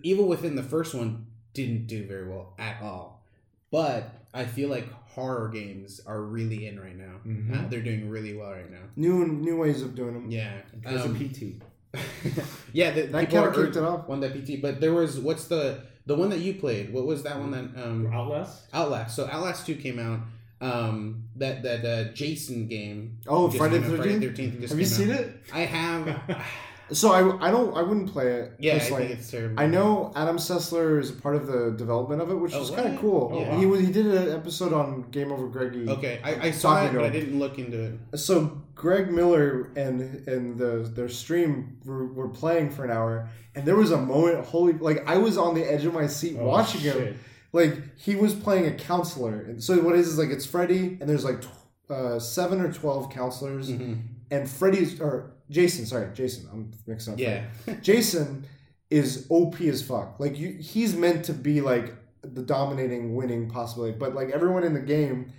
[0.04, 3.24] Evil Within the first one didn't do very well at all,
[3.72, 7.15] but I feel like horror games are really in right now.
[7.26, 7.52] Mhm.
[7.65, 8.86] Uh, they're doing really well right now.
[8.95, 10.32] New new ways of doing them.
[10.32, 11.62] Yeah, Because Um, of PT.
[12.74, 14.08] yeah, the, That people kind of kicked it off.
[14.08, 16.93] Won that PT, but there was what's the the one that you played?
[16.93, 18.63] What was that one that um Outlast.
[18.74, 19.15] Outlast?
[19.15, 20.19] So Outlast Two came out.
[20.62, 23.17] Um, that that uh, Jason game.
[23.28, 24.36] Oh, Friday the 13th?
[24.36, 25.22] 13th Have you seen out.
[25.22, 25.43] it?
[25.54, 26.19] I have.
[26.91, 28.54] So I, I don't I wouldn't play it.
[28.60, 29.08] Yeah, I personally.
[29.08, 29.60] think it's terrible.
[29.60, 32.71] I know Adam Sessler is a part of the development of it, which Oh, is
[32.71, 33.32] kind of cool.
[33.34, 35.88] Oh, He was he did an episode on Game Over Greggy.
[35.88, 37.80] Okay, I, I saw it, but I didn't look into
[38.12, 38.17] it.
[38.17, 43.65] So Greg Miller and and the their stream were, were playing for an hour, and
[43.65, 44.45] there was a moment.
[44.45, 47.19] Holy, like I was on the edge of my seat Oh, watching him.
[47.52, 50.97] Like he was playing a counselor, and so what it is is like it's Freddy,
[50.99, 54.02] and there's like tw- uh, seven or twelve counselors, Mhm.
[54.32, 55.86] and Freddy's or Jason.
[55.86, 56.48] Sorry, Jason.
[56.52, 57.20] I'm mixing up.
[57.20, 57.44] Yeah,
[57.82, 58.46] Jason
[58.90, 60.20] is OP as fuck.
[60.20, 63.98] Like you, he's meant to be like the dominating, winning possibility.
[63.98, 65.32] But like everyone in the game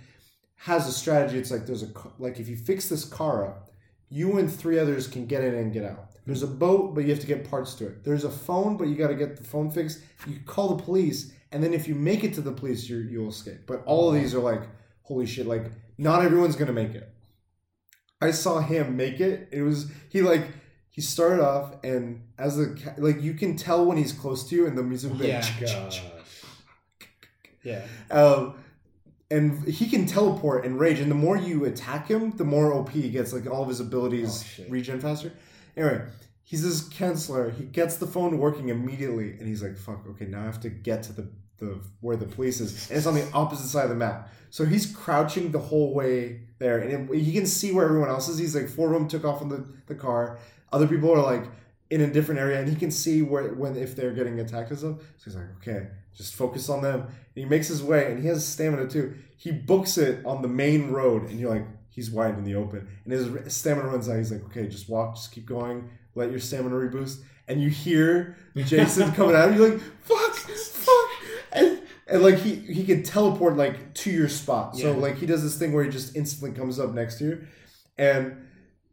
[0.57, 1.37] has a strategy.
[1.37, 3.71] It's like there's a like if you fix this car up,
[4.09, 6.11] you and three others can get in and get out.
[6.25, 8.03] There's a boat, but you have to get parts to it.
[8.03, 10.01] There's a phone, but you got to get the phone fixed.
[10.27, 13.29] You call the police, and then if you make it to the police, you you'll
[13.29, 13.61] escape.
[13.65, 14.61] But all of these are like
[15.03, 15.47] holy shit.
[15.47, 17.11] Like not everyone's gonna make it.
[18.21, 19.49] I saw him make it.
[19.51, 20.45] It was he like
[20.89, 24.67] he started off and as a like you can tell when he's close to you
[24.67, 25.67] and the music will be like, Yeah.
[27.63, 27.85] Yeah.
[28.09, 28.55] um,
[29.29, 32.89] and he can teleport and rage and the more you attack him the more op
[32.89, 35.31] he gets like all of his abilities Oh, regen faster
[35.77, 36.05] anyway
[36.43, 40.41] he's this counselor he gets the phone working immediately and he's like fuck okay now
[40.41, 41.29] i have to get to the,
[41.61, 44.29] the where the police is and it's on the opposite side of the map.
[44.49, 48.27] So he's crouching the whole way there and it, he can see where everyone else
[48.27, 48.37] is.
[48.37, 50.39] He's like four of them took off in the, the car.
[50.73, 51.45] Other people are like
[51.91, 54.79] in a different area and he can see where when if they're getting attacked and
[54.79, 57.01] stuff so he's like okay just focus on them.
[57.01, 59.15] And he makes his way and he has stamina too.
[59.37, 62.87] He books it on the main road and you're like he's wide in the open.
[63.05, 64.17] And his stamina runs out.
[64.17, 65.91] He's like okay just walk just keep going.
[66.15, 67.21] Let your stamina reboost.
[67.47, 71.10] And you hear jason coming out and you're like fuck fuck
[71.53, 74.97] and, and like he he can teleport like to your spot so Yeah.
[74.97, 77.47] like he does this thing where he just instantly comes up next to you
[77.97, 78.47] and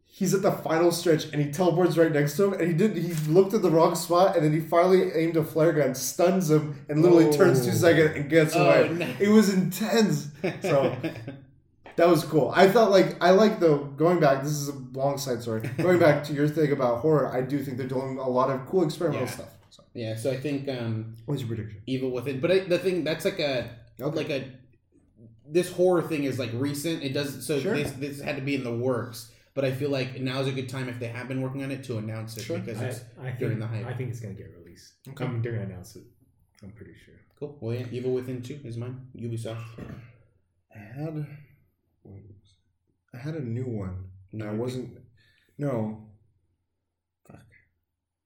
[0.05, 2.95] he's at the final stretch and he teleports right next to him and he did
[2.97, 6.49] he looked at the wrong spot and then he finally aimed a flare gun stuns
[6.49, 7.31] him and literally oh.
[7.31, 7.75] turns two Oh.
[7.75, 9.07] seconds and gets Oh, away no.
[9.19, 10.27] it was intense
[10.61, 10.95] so
[11.95, 15.17] that was cool i felt like i like the going back this is a long
[15.17, 18.27] side story going back to your thing about horror i do think they're doing a
[18.29, 19.33] lot of cool experimental Yeah.
[19.33, 19.49] stuff
[20.01, 20.15] yeah.
[20.15, 23.39] So I think um, what's your prediction Evil Within, but I, the thing that's like
[23.39, 23.55] a
[24.01, 24.15] Okay.
[24.21, 24.39] like a
[25.57, 27.03] this horror thing is like recent.
[27.03, 27.75] It does so Sure.
[27.75, 29.19] this this had to be in the works.
[29.55, 31.71] But I feel like now is a good time if they have been working on
[31.71, 32.59] it to announce it Sure.
[32.59, 33.85] because I, it's I think, during the hype.
[33.85, 34.93] I think it's gonna get released.
[35.09, 35.25] Okay.
[35.25, 36.03] I mean, they're gonna announce it.
[36.63, 37.15] I'm pretty sure.
[37.39, 37.57] cool.
[37.59, 38.95] Well, yeah, Evil Within two is mine.
[39.17, 39.65] Ubisoft.
[40.75, 41.13] i had
[42.03, 42.35] what was it?
[43.13, 43.95] i had a new one
[44.31, 44.97] No, I wasn't.
[45.57, 46.08] No.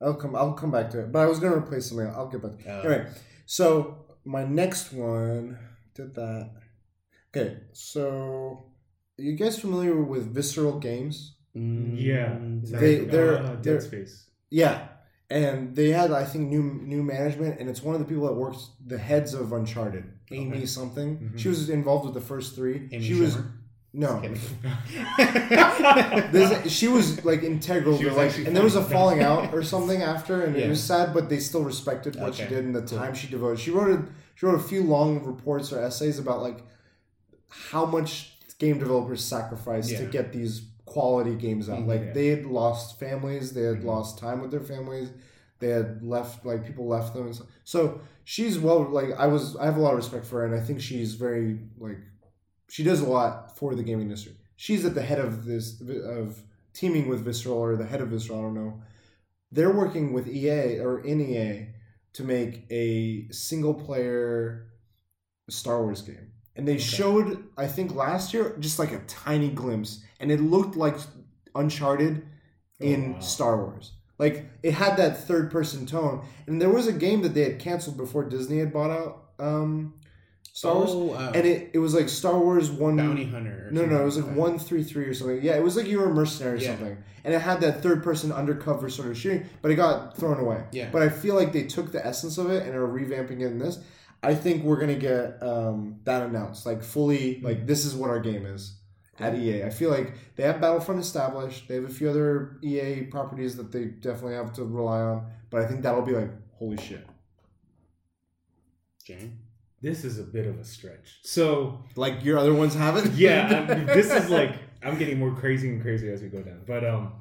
[0.03, 0.07] Fuck.
[0.07, 0.35] I'll come.
[0.35, 1.11] I'll come back to it.
[1.11, 2.07] But I was gonna replace something.
[2.07, 2.65] I'll get back.
[2.67, 3.07] Uh, Anyway,
[3.45, 5.57] so my next one
[5.95, 6.51] did that.
[7.35, 8.65] Okay, so
[9.17, 11.37] you guys familiar with Visceral Games?
[11.55, 12.37] mm, Yeah.
[12.63, 14.27] They- Like, they're- uh, Dead they're- Space.
[14.49, 14.87] Yeah,
[15.29, 16.63] and they had I think new
[16.93, 20.57] new management, and it's one of the people that works the heads of Uncharted, Amy
[20.57, 20.65] Okay.
[20.65, 21.09] something.
[21.17, 21.37] Mhm.
[21.39, 22.87] She was involved with the first three.
[22.91, 23.51] Amy she was Schumer?
[23.93, 24.21] No.
[26.31, 29.63] This, she was like integral She was like, and there was a falling out or
[29.63, 30.65] something after, and Yeah.
[30.65, 33.59] it was sad, but they still respected what she did and the time she devoted.
[33.59, 36.63] She wrote a she wrote a few long reports or essays about like
[37.49, 41.79] how much game developers sacrifice to get these quality games out.
[41.79, 41.87] Mhm.
[41.87, 42.13] Like Yeah.
[42.13, 43.85] they had lost families, they had Mhm.
[43.85, 45.09] lost time with their families,
[45.59, 47.27] they had left like people left them.
[47.27, 50.39] And so, so she's well like I was I have a lot of respect for
[50.39, 51.99] her, and I think she's very like
[52.69, 54.33] she does a lot for the gaming industry.
[54.55, 56.41] She's at the head of this of
[56.73, 58.39] teaming with Visceral or the head of Visceral.
[58.39, 58.81] I don't know.
[59.51, 61.67] They're working with EA or in EA
[62.13, 64.67] to make a single player
[65.49, 70.01] Star Wars game, and they showed I think last year just like a tiny glimpse,
[70.19, 70.95] and it looked like
[71.55, 72.25] Uncharted
[72.79, 73.19] in Oh, wow.
[73.19, 73.91] Star Wars.
[74.19, 77.59] Like it had that third person tone, and there was a game that they had
[77.59, 79.95] canceled before Disney had bought out um,
[80.55, 83.69] Star Wars, Oh, uh, and it, it was like Star Wars one Bounty Hunter.
[83.71, 84.35] no, no, it was like that.
[84.35, 85.41] one three three or something.
[85.41, 86.67] Yeah, it was like you were a mercenary or Yeah.
[86.77, 90.39] something, and it had that third person undercover sort of shooting, but it got thrown
[90.39, 90.63] away.
[90.71, 90.89] Yeah.
[90.91, 93.57] But I feel like they took the essence of it and are revamping it in
[93.57, 93.79] this.
[94.21, 98.19] I think we're gonna get um, that announced, like fully, like this is what our
[98.19, 98.77] game is
[99.19, 99.63] at EA.
[99.63, 101.67] I feel like they have Battlefront established.
[101.67, 105.61] They have a few other EA properties that they definitely have to rely on, but
[105.63, 107.05] I think that'll be like holy shit.
[109.03, 109.39] Jane.
[109.83, 111.19] This is a bit of a stretch.
[111.23, 113.13] So Like your other ones haven't.
[113.15, 116.61] yeah, I'm, this is like I'm getting more crazy and crazy as we go down.
[116.65, 117.13] But um,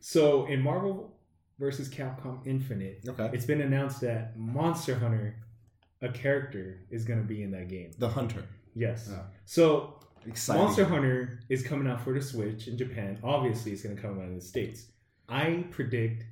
[0.00, 1.14] so in Marvel
[1.58, 3.30] versus Capcom Infinite, okay.
[3.32, 5.36] it's been announced that Monster Hunter,
[6.02, 7.92] a character, is going to be in that game.
[7.98, 8.44] The Hunter.
[8.74, 9.08] Yes.
[9.10, 9.22] Yeah.
[9.46, 9.94] So
[10.26, 10.62] Exciting.
[10.62, 13.18] Monster Hunter is coming out for the Switch in Japan.
[13.22, 14.86] Obviously, it's going to come out in the States.
[15.28, 16.24] I predict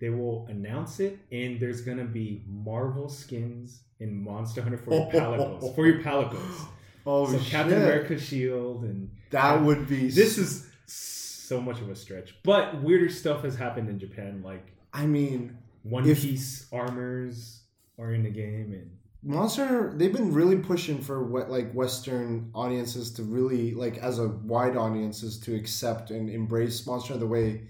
[0.00, 4.92] they will announce it, and there's going to be Marvel skins in Monster Hunter for
[4.94, 5.74] your Palicos.
[5.74, 6.66] for your Palicos.
[7.06, 7.48] Oh so shit!
[7.50, 10.08] Captain America shield and That would be.
[10.08, 12.34] this is so much of a stretch.
[12.44, 17.62] But weirder stuff has happened in Japan, like I mean, One If- Piece armors
[17.98, 18.90] are in the game, and
[19.22, 24.28] Monster they've been really pushing for what like Western audiences to really like as a
[24.28, 27.62] wide audiences to accept and embrace Monster the way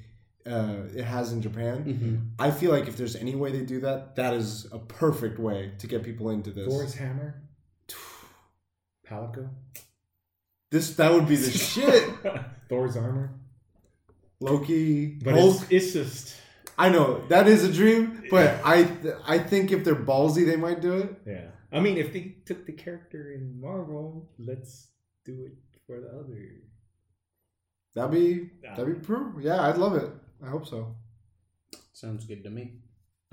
[0.49, 1.85] uh, it has in Japan.
[1.85, 2.17] Mm-hmm.
[2.39, 5.73] I feel like if there's any way they do that, that is a perfect way
[5.79, 6.67] to get people into this.
[6.69, 7.43] Thor's hammer,
[9.09, 9.49] Palico,
[10.71, 12.09] This that would be the shit.
[12.69, 13.35] Thor's armor.
[14.41, 15.57] Loki, But Hulk.
[15.71, 16.37] it's, it's just
[16.79, 18.89] I know that is a dream, but I
[19.27, 21.15] I think if they're ballsy, they might do it.
[21.27, 21.47] yeah.
[21.71, 24.87] I mean, if they took the character in Marvel, let's
[25.27, 25.53] do it
[25.87, 26.39] for the other.
[27.95, 29.35] That'd be that'd be true.
[29.41, 30.11] Yeah, I'd love it.
[30.45, 30.95] I hope so.
[31.93, 32.75] Sounds good to me.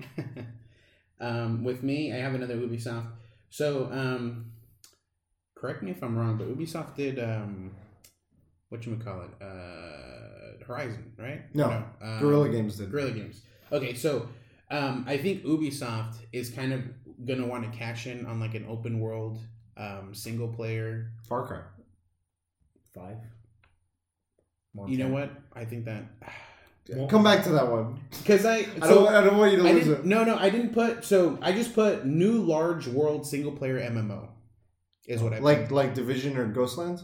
[1.20, 3.06] um, with me, I have another Ubisoft.
[3.48, 4.52] So, um,
[5.54, 7.72] correct me if I'm wrong, but Ubisoft did um,
[8.68, 11.42] what you call it, uh, Horizon, right?
[11.54, 12.90] No, um, Guerrilla Games did.
[12.90, 13.42] Guerrilla Games.
[13.70, 14.28] Okay, so
[14.70, 16.82] um, I think Ubisoft is kind of
[17.24, 19.38] gonna want to cash in on like an open world
[19.76, 21.12] um, single player.
[21.28, 21.60] Far Cry.
[22.94, 23.18] Five.
[24.88, 25.30] You know what?
[25.54, 26.04] I think that
[26.88, 28.00] Well- Come back to that one.
[28.18, 29.08] because I I so don't.
[29.14, 30.06] I don't want you to I lose didn't, it.
[30.06, 34.28] no no I didn't put so I just put new large world single player MMO
[35.06, 35.72] is what I Like put.
[35.74, 37.02] like Division or Ghostlands.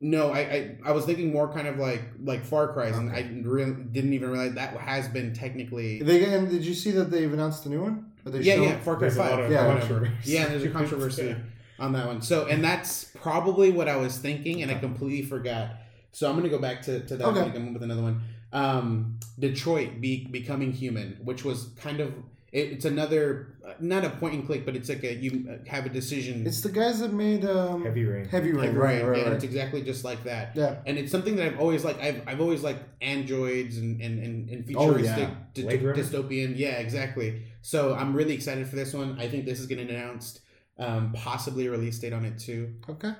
[0.00, 3.28] no I, I I was thinking more kind of like like Far Cry and I
[3.44, 7.32] really didn't even realize that has been technically They and did you see that they've
[7.32, 8.12] announced the new one?
[8.24, 9.66] Or they yeah shown- yeah Far Cry There's a lot Five of Yeah.
[9.78, 10.12] controversy.
[10.24, 11.36] Yeah, there's a controversy
[11.78, 12.20] on that one.
[12.22, 15.70] So, and that's probably what I was thinking, and I completely forgot.
[16.12, 17.36] So I'm gonna go back to, to that Okay.
[17.40, 18.20] one and come up with another one.
[18.52, 22.14] Um, Detroit be, becoming human, which was kind of
[22.50, 25.84] it, it's another uh, not a point and click, but it's like a you have
[25.84, 26.46] a decision.
[26.46, 28.24] It's the guys that made um, Heavy rain.
[28.24, 28.74] Heavy Rain.
[28.74, 29.34] right, Right, right, and right.
[29.34, 30.56] it's exactly just like that.
[30.56, 30.76] Yeah.
[30.86, 32.00] And it's something that I've always like.
[32.00, 35.34] I've, I've always liked androids and and and, and Oh, futuristic yeah.
[35.52, 36.02] dy- Blade Runner?
[36.02, 36.54] dystopian.
[36.56, 37.42] Yeah, exactly.
[37.60, 39.18] So I'm really excited for this one.
[39.20, 40.40] I think this is getting announced.
[40.78, 42.72] Um, possibly a release date on it too.
[42.88, 43.10] Okay.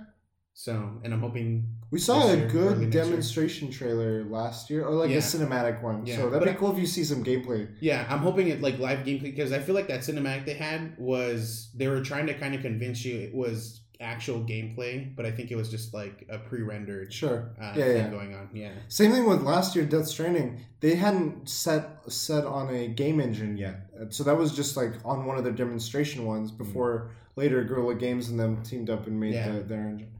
[0.63, 1.69] So, and I'm hoping.
[1.93, 3.05] We saw a year, good next year.
[3.05, 5.19] demonstration trailer last year, or like Yeah.
[5.19, 6.05] a cinematic one.
[6.05, 7.69] Yeah, So that'd but be cool if you see some gameplay.
[7.79, 10.99] Yeah, I'm hoping it like live gameplay because I feel like that cinematic they had
[10.99, 15.31] was they were trying to kind of convince you it was actual gameplay, but I
[15.31, 17.51] think it was just like a pre-rendered Sure.
[17.61, 18.11] uh, yeah, thing yeah.
[18.11, 18.49] going on.
[18.53, 18.73] Yeah.
[18.89, 20.59] Same thing with last year, Death Stranding.
[20.81, 24.95] They hadn't set set on a game engine yet, Uh, so that was just like
[25.05, 29.21] on one of their demonstration ones before later Guerrilla Games and them teamed up and
[29.21, 29.53] made Yeah.
[29.53, 30.11] the, their engine.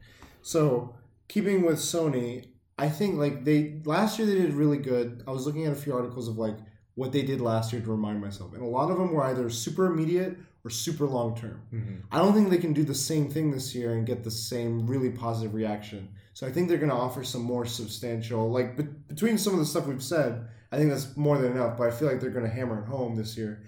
[0.49, 0.95] So
[1.27, 5.23] keeping with Sony, I think like they last year they did really good.
[5.27, 6.57] I was looking at a few articles of like
[6.95, 9.47] what they did last year to remind myself, and a lot of them were either
[9.51, 11.61] super immediate or super long term.
[11.71, 12.01] Mhm.
[12.11, 14.87] I don't think they can do the same thing this year and get the same
[14.87, 16.09] really positive reaction.
[16.33, 19.59] So I think they're going to offer some more substantial, like be- between some of
[19.59, 21.77] the stuff we've said, I think that's more than enough.
[21.77, 23.61] But I feel like they're going to hammer it home this year.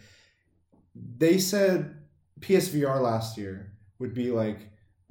[0.96, 1.96] They said
[2.40, 4.60] PSVR last year would be like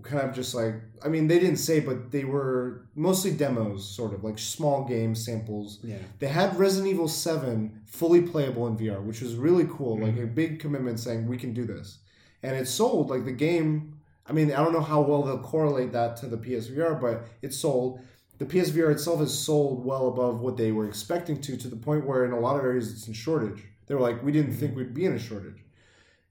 [0.03, 4.15] kind of just like I mean they didn't say, but they were mostly demos, sort
[4.15, 5.99] of like small game samples Yeah.
[6.19, 9.99] they had Resident Evil 7 fully playable in VR, which was really cool.
[9.99, 10.25] Like mm-hmm.
[10.25, 11.99] a big commitment saying we can do this.
[12.43, 13.95] And it sold like the game.
[14.27, 17.53] I mean, I don't know how well they'll correlate that to the PSVR, but it
[17.53, 18.01] sold.
[18.39, 22.07] The PSVR itself has sold well above what they were expecting to, to the point
[22.07, 23.65] where in a lot of areas it's in shortage.
[23.87, 24.81] They were like, we didn't think mm-hmm.
[24.81, 25.65] we'd be in a shortage.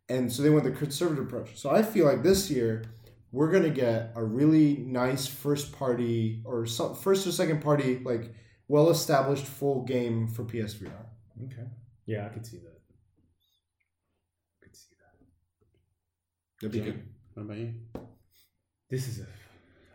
[0.07, 1.59] And so they went the conservative approach.
[1.59, 2.84] So I feel like this year
[3.32, 8.34] we're gonna get a really nice first party or some, first or second party like
[8.67, 10.91] well established full game for PSVR.
[11.45, 11.67] Okay.
[12.05, 12.80] Yeah, I could see that.
[14.61, 15.25] I could see that.
[16.61, 17.03] That'd be Jay, good.
[17.34, 17.73] What about you?
[18.89, 19.27] This is a,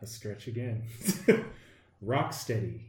[0.02, 0.84] a stretch again.
[2.04, 2.82] Rocksteady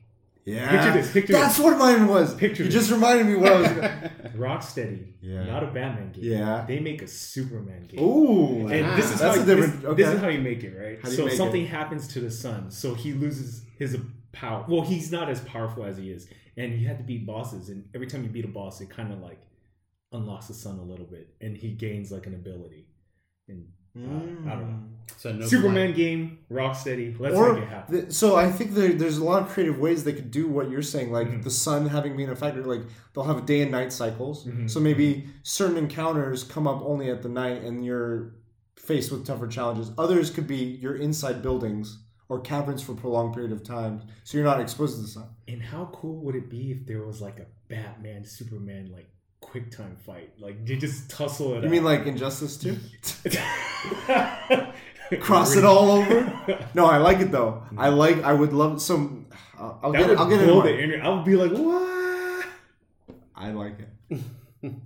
[0.46, 0.70] Yeah.
[0.70, 2.36] Picture this, picture That's what mine was.
[2.36, 2.82] Picture you this.
[2.82, 3.68] just reminded me what I was.
[4.36, 5.44] Rocksteady, Yeah.
[5.46, 6.24] not a Batman game.
[6.24, 6.66] Yeah.
[6.68, 8.00] They make a Superman game.
[8.00, 8.68] Ooh.
[8.68, 10.04] And this is that's how a different- This, okay.
[10.04, 11.00] this is how you make it, right?
[11.02, 11.70] How you so something it?
[11.70, 13.98] happens to the sun, so he loses his
[14.34, 14.66] power.
[14.68, 16.28] Well, he's not as powerful as he is,
[16.58, 17.70] and he had to beat bosses.
[17.70, 19.42] And every time you beat a boss, it kind of like
[20.12, 22.88] unlocks the sun a little bit, and he gains like an ability.
[23.48, 23.66] And
[23.98, 24.02] uh,
[24.50, 24.80] I don't know.
[25.18, 27.18] So no Superman game, Rocksteady.
[27.20, 27.96] Let's Or make it happen.
[28.02, 30.70] th- so I think there, there's a lot of creative ways they could do what
[30.70, 31.44] you're saying, like Mhm.
[31.44, 32.64] the sun having been a factor.
[32.64, 32.82] Like
[33.14, 34.70] they'll have day and night cycles, Mhm.
[34.70, 38.34] so maybe certain encounters come up only at the night, and you're
[38.76, 39.92] faced with tougher challenges.
[39.98, 44.38] Others could be you're inside buildings or caverns for a prolonged period of time, so
[44.38, 45.28] you're not exposed to the sun.
[45.48, 49.10] And how cool would it be if there was like a Batman Superman like
[49.56, 50.32] quick time fight?
[50.40, 51.60] Like they just tussle it.
[51.60, 51.72] You out.
[51.72, 52.78] mean like Injustice too?
[55.22, 56.68] Cross it all over?
[56.74, 57.64] No, I like it though.
[57.78, 58.24] I like.
[58.24, 59.28] I would love some.
[59.58, 60.08] I'll, I'll That get.
[60.10, 60.46] would It, I'll get it.
[60.48, 61.08] blow in the mind.
[61.08, 62.46] I would be like, what?
[63.36, 64.20] I like it.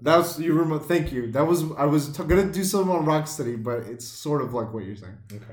[0.01, 0.51] That was you.
[0.59, 1.31] Remo- thank you.
[1.31, 4.73] That was I was t- gonna do something on Rocksteady, but it's sort of like
[4.73, 5.17] what you're saying.
[5.31, 5.45] Okay.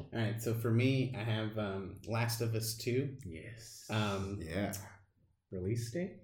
[0.00, 3.84] All right, so for me, I have um, Last of Us Two, Yes.
[3.90, 4.72] um, Yeah.
[5.52, 6.14] Release date?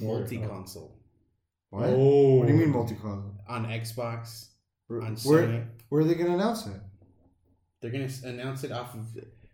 [0.00, 0.94] Multi-console
[1.70, 1.84] What?
[1.88, 2.34] Oh.
[2.36, 3.34] What do you mean multi-console?
[3.48, 4.48] on Xbox,
[4.88, 5.64] Where, on where, Sony.
[5.88, 6.80] where are they gonna announce it?
[7.80, 9.06] They're gonna announce it off of.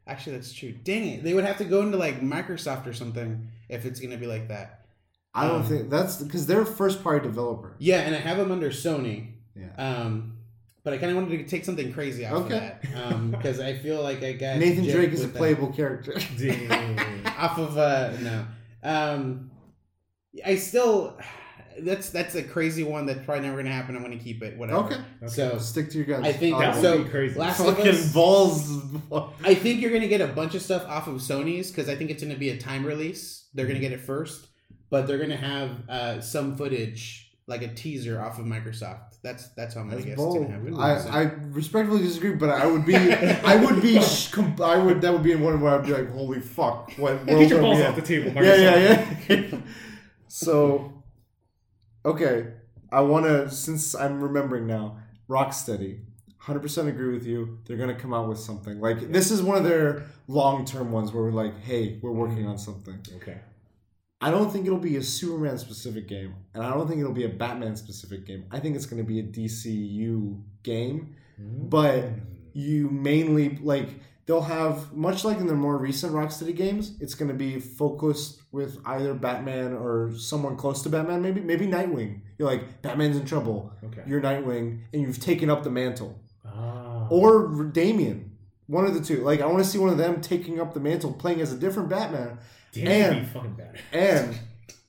[0.07, 0.73] Actually, that's true.
[0.73, 1.23] Dang it!
[1.25, 4.49] They would have to go into like Microsoft or something if it's gonna be like
[4.49, 4.87] that.
[5.35, 7.75] I don't Um, think that's because they're a first-party developer.
[7.79, 9.33] Yeah, and I have them under Sony.
[9.55, 9.69] Yeah.
[9.77, 10.39] Um,
[10.85, 12.55] but I kind of wanted to take something crazy off Okay.
[12.57, 12.61] of
[12.93, 13.13] that.
[13.13, 15.39] Um, because I feel like I got Nathan Drake is a with that.
[15.39, 16.15] playable character.
[16.39, 17.27] Dang.
[17.39, 18.47] off of uh no.
[18.83, 19.51] Um,
[20.45, 21.19] I still.
[21.81, 23.95] That's that's a crazy one that's probably never gonna happen.
[23.95, 24.59] I'm gonna keep it.
[24.59, 24.81] Whatever.
[24.81, 24.97] Okay.
[25.29, 26.27] So Stick to your guns.
[26.27, 27.05] I think that would so.
[27.05, 27.39] be crazy.
[27.39, 28.13] Last of fucking Us.
[28.13, 28.83] balls.
[29.45, 32.11] I think you're gonna get a bunch of stuff off of Sony's because I think
[32.11, 33.47] it's gonna be a time release.
[33.55, 34.49] They're gonna get it first,
[34.91, 39.21] but they're gonna have uh, some footage like a teaser off of Microsoft.
[39.23, 40.37] That's that's how I'm gonna That's guess bold.
[40.43, 40.81] it's gonna happen.
[40.81, 41.23] I, So- I
[41.55, 45.23] respectfully disagree, but I would be, I would be, sh- com- I would, that would
[45.23, 47.79] be one where I'd be like, holy fuck, what world Get your are we balls
[47.79, 47.87] in?
[47.87, 49.59] off the table, Yeah, yeah, yeah.
[50.39, 51.03] so,
[52.05, 52.47] okay,
[52.93, 55.99] I want to, since I'm remembering now, Rocksteady,
[56.43, 57.59] 100% agree with you.
[57.67, 58.81] They're going to come out with something.
[58.81, 62.21] Like, this is one of their long term ones where we're like, hey, we're mm-hmm.
[62.21, 63.01] working on something.
[63.17, 63.39] Okay.
[64.21, 67.25] I don't think it'll be a Superman specific game, and I don't think it'll be
[67.25, 68.45] a Batman specific game.
[68.53, 71.69] I think it's going to be a DCU game, mm-hmm.
[71.69, 72.05] but
[72.53, 73.89] you mainly like
[74.29, 76.93] they'll have much like in their more recent Rocksteady games.
[77.01, 81.21] It's going to be focused with either Batman or someone close to Batman.
[81.23, 82.21] Maybe maybe Nightwing.
[82.39, 83.73] You're like Batman's in trouble.
[83.83, 84.03] Okay.
[84.07, 87.09] You're Nightwing, and you've taken up the mantle, Ah.
[87.11, 88.37] or Damian.
[88.67, 89.23] One of the two.
[89.25, 91.57] Like I want to see one of them taking up the mantle, playing as a
[91.57, 92.39] different Batman,
[92.73, 93.79] Damn, and- be fucking bad.
[93.93, 94.39] and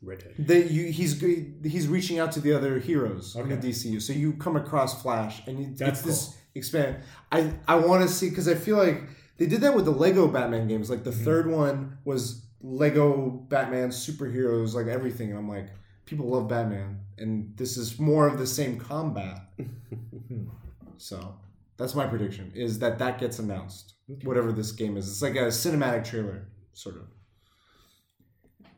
[0.47, 1.19] that you he's
[1.63, 4.01] he's reaching out to the other heroes in the DCU.
[4.01, 6.97] So you come across Flash, and you, That's it's this expand.
[7.31, 9.01] I I want to see because I feel like
[9.39, 10.89] they did that with the Lego Batman games.
[10.89, 11.23] Like the Mhm.
[11.23, 15.29] third one was Lego Batman superheroes, like everything.
[15.31, 15.69] And I'm like,
[16.05, 19.41] people love Batman, and this is more of the same combat.
[20.97, 21.35] so
[21.77, 25.07] that's my prediction: is that that gets announced, whatever this game is.
[25.09, 27.03] It's like a cinematic trailer, sort of.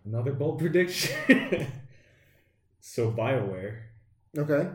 [0.06, 1.68] Another bold prediction.
[2.80, 3.80] so BioWare,
[4.38, 4.70] Okay.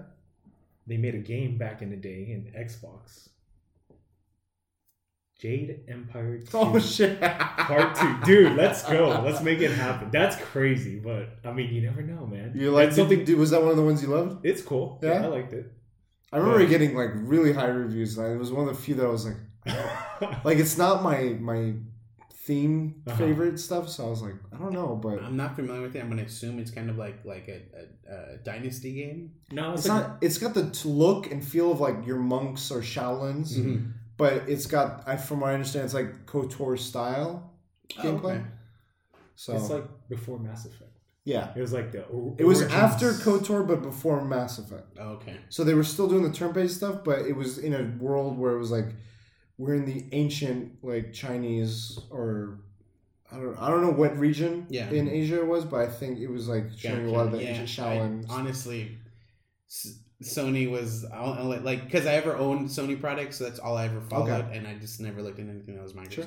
[0.86, 3.28] they made a game back in the day in Xbox.
[5.38, 6.58] Jade Empire 2.
[6.58, 7.20] Oh shit!
[7.20, 8.56] Part two, dude.
[8.56, 9.20] Let's go.
[9.24, 10.10] Let's make it happen.
[10.10, 12.52] That's crazy, but I mean, you never know, man.
[12.54, 13.18] You like something?
[13.18, 13.38] something?
[13.38, 14.46] Was that one of the ones you loved?
[14.46, 14.98] It's cool.
[15.02, 15.20] Yeah?
[15.20, 15.70] Yeah, I liked it.
[16.32, 16.68] I remember Yeah.
[16.68, 18.16] getting like really high reviews.
[18.18, 19.36] and It was one of the few that I was like,
[20.44, 21.74] like it's not my my
[22.32, 23.16] theme Uh-huh.
[23.18, 23.88] favorite stuff.
[23.90, 26.00] So I was like, I don't know, but I'm not familiar with it.
[26.00, 27.60] I'm gonna assume it's kind of like like a,
[28.10, 29.32] a, a dynasty game.
[29.52, 30.16] no, it's it's, like, not.
[30.22, 33.92] It's got the look and feel of like your monks or Shaolins, Mhm.
[34.16, 35.04] But it's got.
[35.06, 37.52] I from what I understand, it's like Kotor style
[37.98, 38.24] oh, gameplay.
[38.24, 38.44] Oh, okay.
[39.34, 40.90] So it's like before Mass Effect.
[41.24, 42.04] yeah, It was like the.
[42.04, 44.96] or- it was after Kotor, but before Mass Effect.
[44.98, 45.36] Oh, okay.
[45.50, 48.52] So they were still doing the turn-based stuff, but it was in a world where
[48.52, 48.86] it was like
[49.58, 52.60] we're in the ancient like Chinese or
[53.30, 54.88] I don't I don't know what region Yeah.
[54.90, 57.42] in Asia it was, but I think it was like showing a lot of the
[57.42, 58.26] Yeah, ancient Shaolins.
[58.30, 58.96] honestly,
[60.22, 63.84] Sony was I'll, I'll like because I ever owned Sony products, so that's all I
[63.84, 66.24] ever followed, and I just never looked at anything that was Microsoft Sure.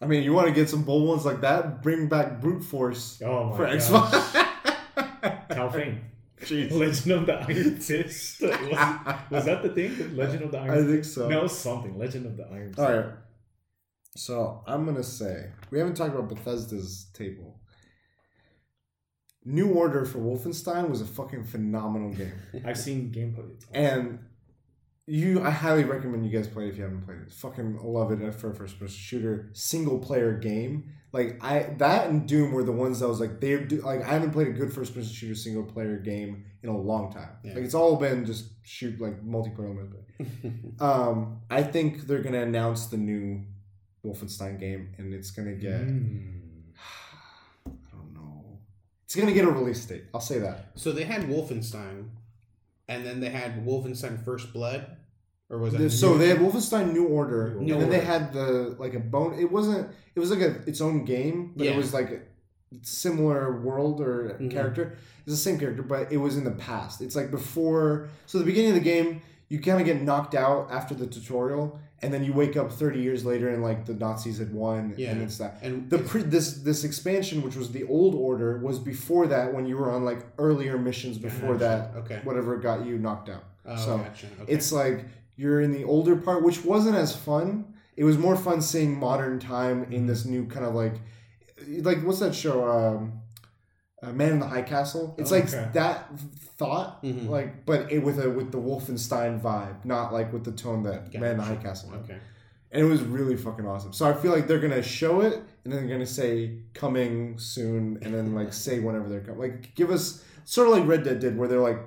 [0.00, 1.80] I mean, you want to get some bold ones like that?
[1.80, 3.76] Bring back brute force Oh my for god.
[3.76, 5.48] Xbox.
[5.54, 6.00] Tao Feng.
[6.40, 6.72] Jeez.
[6.72, 8.40] Legend of the Iron Fist.
[8.42, 8.50] was,
[9.30, 9.96] was that the thing?
[9.96, 11.28] The Legend of the Iron I think so.
[11.28, 11.96] No, something.
[11.96, 12.78] Legend of the Iron Fist.
[12.80, 13.06] All right.
[14.16, 17.60] So I'm gonna say we haven't talked about Bethesda's table.
[19.44, 22.32] New Order for Wolfenstein was a fucking phenomenal game,
[22.64, 23.50] I've seen gameplay.
[23.70, 23.74] Awesome.
[23.74, 24.18] and
[25.06, 27.32] you, I highly recommend you guys play it if you haven't played it.
[27.32, 30.92] Fucking love it for a first person shooter, single player game.
[31.12, 34.12] Like I that and Doom were the ones that was like they do like I
[34.12, 37.28] haven't played a good first person shooter single player game in a long time.
[37.44, 37.54] Yeah.
[37.54, 39.96] Like it's all been just shoot like multiplayer elements.
[40.80, 43.42] Um, I think they're gonna announce the new
[44.06, 45.82] Wolfenstein game, and it's gonna get.
[45.82, 46.41] Mm.
[49.14, 49.32] I don't know.
[49.32, 50.04] It's gonna get a release date.
[50.14, 50.70] I'll say that.
[50.74, 52.08] so they had Wolfenstein,
[52.88, 54.86] and then they had Wolfenstein First Blood,
[55.50, 58.32] or was that so new- they had Wolfenstein New Order, New and then they had
[58.32, 59.38] the like a bone.
[59.38, 59.88] It wasn't.
[60.14, 61.72] It was like a its own game, but Yeah.
[61.72, 62.20] it was like a
[62.82, 64.50] similar world or Mhm.
[64.50, 64.96] character.
[65.26, 67.00] It's the same character, but it was in the past.
[67.02, 68.08] It's like before.
[68.26, 69.20] So the beginning of the game,
[69.52, 73.00] you kind of get knocked out after the tutorial, and then you wake up thirty
[73.02, 75.10] years later, and like the Nazis had won, Yeah.
[75.10, 75.58] and it's that.
[75.62, 79.66] and the pre this this expansion which was the old order was before that when
[79.66, 83.76] you were on like earlier missions before that okay, whatever got you knocked out oh,
[83.76, 84.26] so gotcha.
[84.40, 84.52] Okay.
[84.54, 85.04] it's like
[85.36, 87.46] you're in the older part which wasn't as fun
[87.96, 90.94] it was more fun seeing modern time in this new kind of like
[91.88, 93.12] like what's that show um
[94.02, 95.68] uh, man in the high castle it's Oh, like okay.
[95.74, 96.10] that
[96.58, 97.28] thought Mhm.
[97.28, 101.12] like but it with a with the wolfenstein vibe not like with the tone that
[101.14, 102.18] man in the high castle had okay.
[102.72, 103.92] and it was really fucking awesome.
[103.92, 107.98] So I feel like they're gonna show it, and then they're gonna say coming soon,
[108.02, 109.40] and then like say whenever they're coming.
[109.40, 111.78] Like give us sort of like Red Dead did, where they're like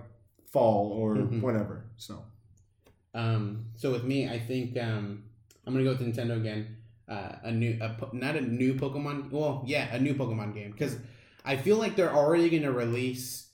[0.52, 1.42] fall or Mhm.
[1.42, 1.86] whenever.
[1.98, 2.24] So
[3.14, 5.24] Um, so with me, I think um,
[5.66, 6.78] I'm gonna go with Nintendo again.
[7.08, 9.32] Uh, a new, a, not a new Pokemon.
[9.32, 10.98] Well, yeah, a new Pokemon game because
[11.46, 13.48] I feel like they're already gonna release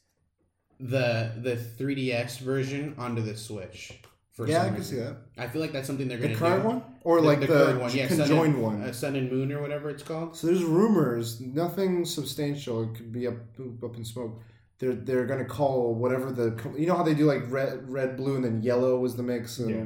[0.80, 4.00] the the 3DS version onto the Switch.
[4.32, 4.98] For yeah, I can reason.
[4.98, 5.18] see that.
[5.38, 6.36] I feel like that's something they're gonna do.
[6.36, 6.70] the current do.
[6.70, 8.82] one, or The- like the the, current one, yeah, Sun conjoined and- one.
[8.82, 10.36] Uh, Sun and Moon or whatever it's called.
[10.38, 12.84] so there's rumors, nothing substantial.
[12.84, 13.36] It could be up
[13.84, 14.40] up in smoke.
[14.80, 18.36] They're they're gonna call whatever the you know how they do like red red blue
[18.38, 19.70] and then yellow was the mix and.
[19.70, 19.86] Yeah.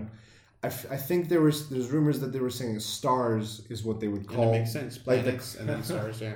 [0.63, 3.99] I, f- I think there was there's rumors that they were saying stars is what
[3.99, 4.97] they would And it call makes sense.
[5.05, 6.33] like the- and then stars, yeah.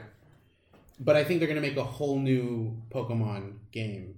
[1.00, 4.16] But I think they're gonna make a whole new Pokemon game,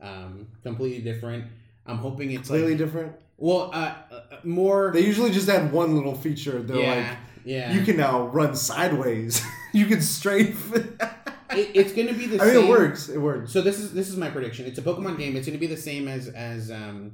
[0.00, 1.44] um, completely different.
[1.86, 3.12] I'm hoping it's completely like different.
[3.36, 4.90] well, uh, uh, more.
[4.92, 6.62] They usually just add one little feature.
[6.62, 7.72] They're yeah, like, yeah.
[7.72, 9.44] you can now run sideways.
[9.72, 10.72] you can strafe.
[11.50, 12.64] It, it's gonna be the I mean, same.
[12.64, 13.08] it works.
[13.08, 13.52] It works.
[13.52, 14.66] So this is this is my prediction.
[14.66, 15.36] It's a Pokemon game.
[15.36, 17.12] It's gonna be the same as as um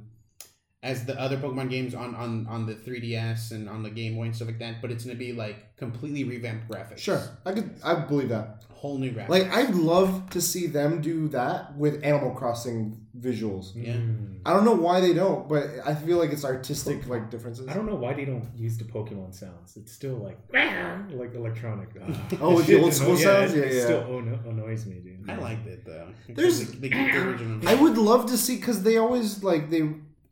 [0.83, 4.23] as the other Pokemon games on on on the 3DS and on the Game Boy
[4.23, 4.81] and stuff like that.
[4.81, 6.97] But it's gonna be like completely revamped graphics.
[6.99, 7.73] Sure, I could.
[7.83, 8.63] I believe that.
[8.73, 9.29] whole new graphics.
[9.29, 13.73] Like, I'd love to see them do that with Animal Crossing visuals.
[13.75, 13.93] Yeah.
[13.93, 14.39] Mm.
[14.43, 17.67] I don't know why they don't, but I feel like it's artistic like differences.
[17.67, 19.77] I don't know why they don't use the Pokemon sounds.
[19.77, 20.39] It's still like
[21.21, 21.89] like electronic.
[22.01, 22.27] Ah.
[22.41, 23.53] Oh, with the old school anno- sounds?
[23.53, 23.83] it- Yeah, it yeah.
[23.83, 25.29] Still anno- annoys me, dude.
[25.29, 26.07] I liked it though.
[26.29, 27.69] There's- they, they keep the original.
[27.69, 29.83] I would love to see because they always like they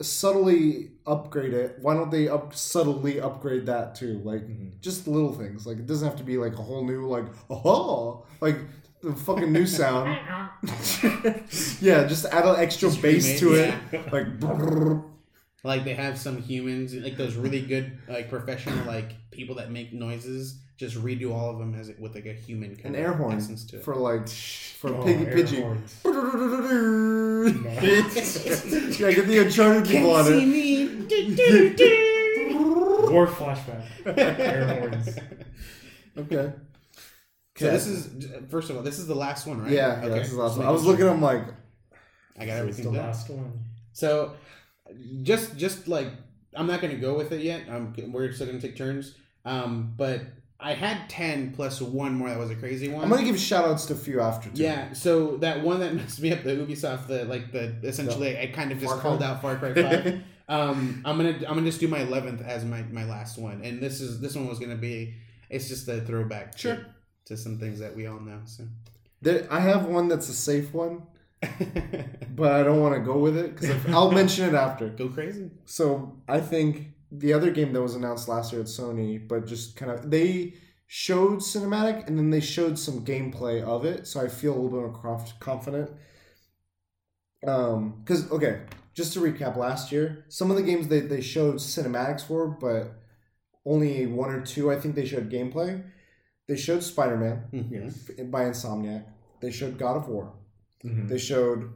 [0.02, 1.78] subtly upgrade it.
[1.82, 4.22] Why don't they up subtly upgrade that too?
[4.24, 4.80] Like Mhm.
[4.82, 5.66] just little things.
[5.68, 8.58] Like it doesn't have to be like a whole new like oh like
[9.02, 10.18] the fucking new sound.
[11.82, 13.74] yeah, just add an extra Just bass to it.
[14.12, 15.04] Like brrrr.
[15.64, 19.92] Like they have some humans, like those really good, like professional, like people that make
[19.92, 20.60] noises.
[20.80, 23.36] Just redo all of them as with like a human an kind air of horn
[23.36, 23.84] essence to it.
[23.84, 25.60] for like for Oh, piggy air pidgey.
[29.00, 30.46] yeah, get the Uncharted people on it.
[30.46, 30.88] Me.
[33.12, 33.84] War flashback.
[34.18, 35.18] air horns.
[36.18, 36.54] Okay.
[37.58, 39.72] So this is first of all, this is the last one, right?
[39.72, 40.68] Yeah, yeah, this is the last Just one.
[40.68, 41.10] I was looking sure.
[41.10, 41.44] at them like
[42.38, 43.06] I got everything the done.
[43.08, 43.60] last one.
[43.92, 44.34] So,
[45.24, 46.08] just just like
[46.56, 47.64] I'm not gonna go with it yet.
[47.68, 49.16] Um, we're still gonna take turns.
[49.44, 50.22] Um, but
[50.62, 52.30] I had ten plus one more.
[52.30, 53.04] That was a crazy one.
[53.04, 54.62] I'm gonna give shout outs to a few after too.
[54.62, 58.48] Yeah, so that one that messed me up, the Ubisoft, the like the essentially, I
[58.48, 59.28] kind of just Far called Cry?
[59.28, 60.22] out Far Cry Five.
[60.50, 63.82] um, I'm gonna I'm gonna just do my eleventh as my my last one, and
[63.82, 65.14] this is this one was gonna be
[65.50, 66.86] it's just a throwback to, Sure.
[67.26, 68.42] to some things that we all know.
[68.46, 68.66] So,
[69.22, 71.04] There, I have one that's a safe one,
[72.36, 74.90] but I don't want to go with it because I'll mention it after.
[75.02, 75.50] go crazy.
[75.66, 79.76] So I think the other game that was announced last year at Sony, but just
[79.76, 80.54] kind of they
[80.88, 84.70] showed cinematic and then they showed some gameplay of it, so I feel a little
[84.70, 85.92] bit more conf- confident.
[87.48, 88.62] Um, because okay,
[88.94, 92.92] just to recap, last year some of the games they they showed cinematics for, but
[93.66, 95.84] only one or two I think they showed gameplay.
[96.48, 98.10] They showed Spider Man Yes.
[98.26, 99.06] by Insomniac.
[99.40, 100.34] They showed God of War.
[100.84, 101.08] Mhm.
[101.08, 101.70] They showed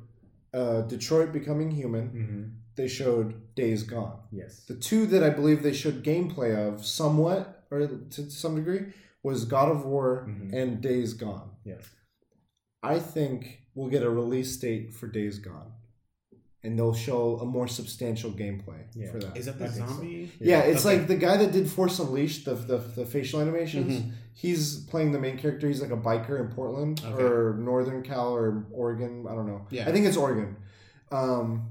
[0.53, 2.09] uh, Detroit Becoming Human.
[2.09, 2.62] Mhm.
[2.75, 4.19] They showed Days Gone.
[4.31, 4.61] Yes.
[4.65, 8.93] The two that I believe they showed gameplay of somewhat or to some degree,
[9.23, 10.53] was God of War Mhm.
[10.53, 11.49] and Days Gone.
[11.63, 11.83] Yes.
[12.83, 15.71] I think we'll get a release date for Days Gone,
[16.61, 19.11] and they'll show a more substantial gameplay Yeah.
[19.11, 19.37] for that.
[19.37, 19.93] Is that the I think so.
[19.95, 20.31] zombie?
[20.39, 20.97] yeah, it's Okay.
[20.99, 23.93] like the guy that did Force Unleashed, the the, the facial animations.
[24.01, 24.11] Mhm.
[24.35, 25.67] He's playing the main character.
[25.67, 27.23] He's like a biker in Portland Okay.
[27.23, 29.25] or Northern Cal or Oregon.
[29.27, 29.65] I don't know.
[29.71, 29.87] Yeah.
[29.87, 30.57] I think it's Oregon.
[31.11, 31.69] Um,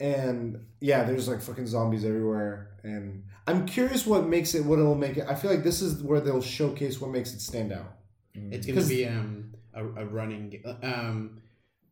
[0.00, 2.70] and yeah, there's like fucking zombies everywhere.
[2.82, 5.26] And I'm curious what makes it, what it'll make it.
[5.28, 7.98] I feel like this is where they'll showcase what makes it stand out.
[8.34, 11.42] It's gonna be um a, a running um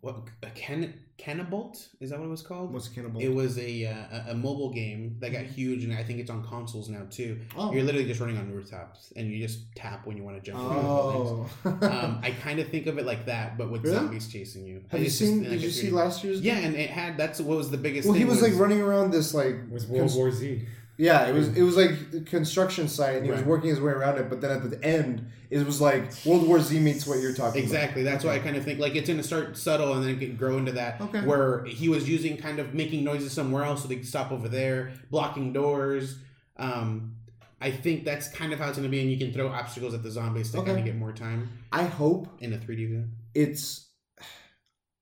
[0.01, 2.73] what a can Canabalt is that what it was called?
[2.73, 3.21] What's Cannibal?
[3.21, 3.95] It was a, uh,
[4.29, 7.41] a a mobile game that got huge, and I think it's on consoles now too.
[7.57, 7.73] oh.
[7.73, 10.61] You're literally just running on rooftops, and you just tap when you want to jump.
[10.63, 11.49] oh.
[11.65, 13.97] um, I kind of think of it like that, but with Really?
[13.97, 14.85] zombies chasing you.
[14.91, 15.41] Have you It's just seen?
[15.43, 16.41] like Did you see last year's?
[16.41, 18.07] Yeah, and it had that's what was the biggest.
[18.07, 20.63] Well, he thing was, like running around this like It was World cons- War Z.
[21.01, 23.49] Yeah, it was it was like construction site, and he was Right.
[23.49, 24.29] working his way around it.
[24.29, 27.61] But then at the end, it was like World War Z meets what you're talking
[27.63, 27.73] about.
[27.73, 28.03] Exactly.
[28.03, 30.19] That's why I kind of think like it's going to start subtle and then it
[30.19, 31.21] can grow into that Okay.
[31.21, 34.49] where he was using kind of making noises somewhere else so they could stop over
[34.49, 36.19] there, blocking doors.
[36.57, 37.15] Um,
[37.61, 39.95] I think that's kind of how it's going to be, and you can throw obstacles
[39.95, 40.67] at the zombies to Okay.
[40.67, 41.81] kind of get more time about.
[41.81, 43.13] I hope in a 3D game.
[43.35, 43.85] it's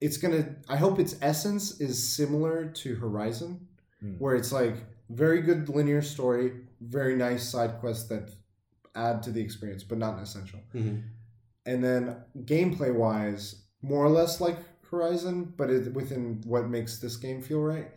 [0.01, 0.57] it's gonna.
[0.68, 3.66] I hope its essence is similar to Horizon,
[4.01, 4.12] Hmm.
[4.18, 4.76] where it's like
[5.11, 8.31] very good linear story, very nice side quests that
[8.95, 10.61] add to the experience, but not essential.
[10.75, 11.03] Mhm.
[11.69, 14.57] and then gameplay wise, more or less like
[14.89, 17.91] Horizon, but it, within what makes this game feel right.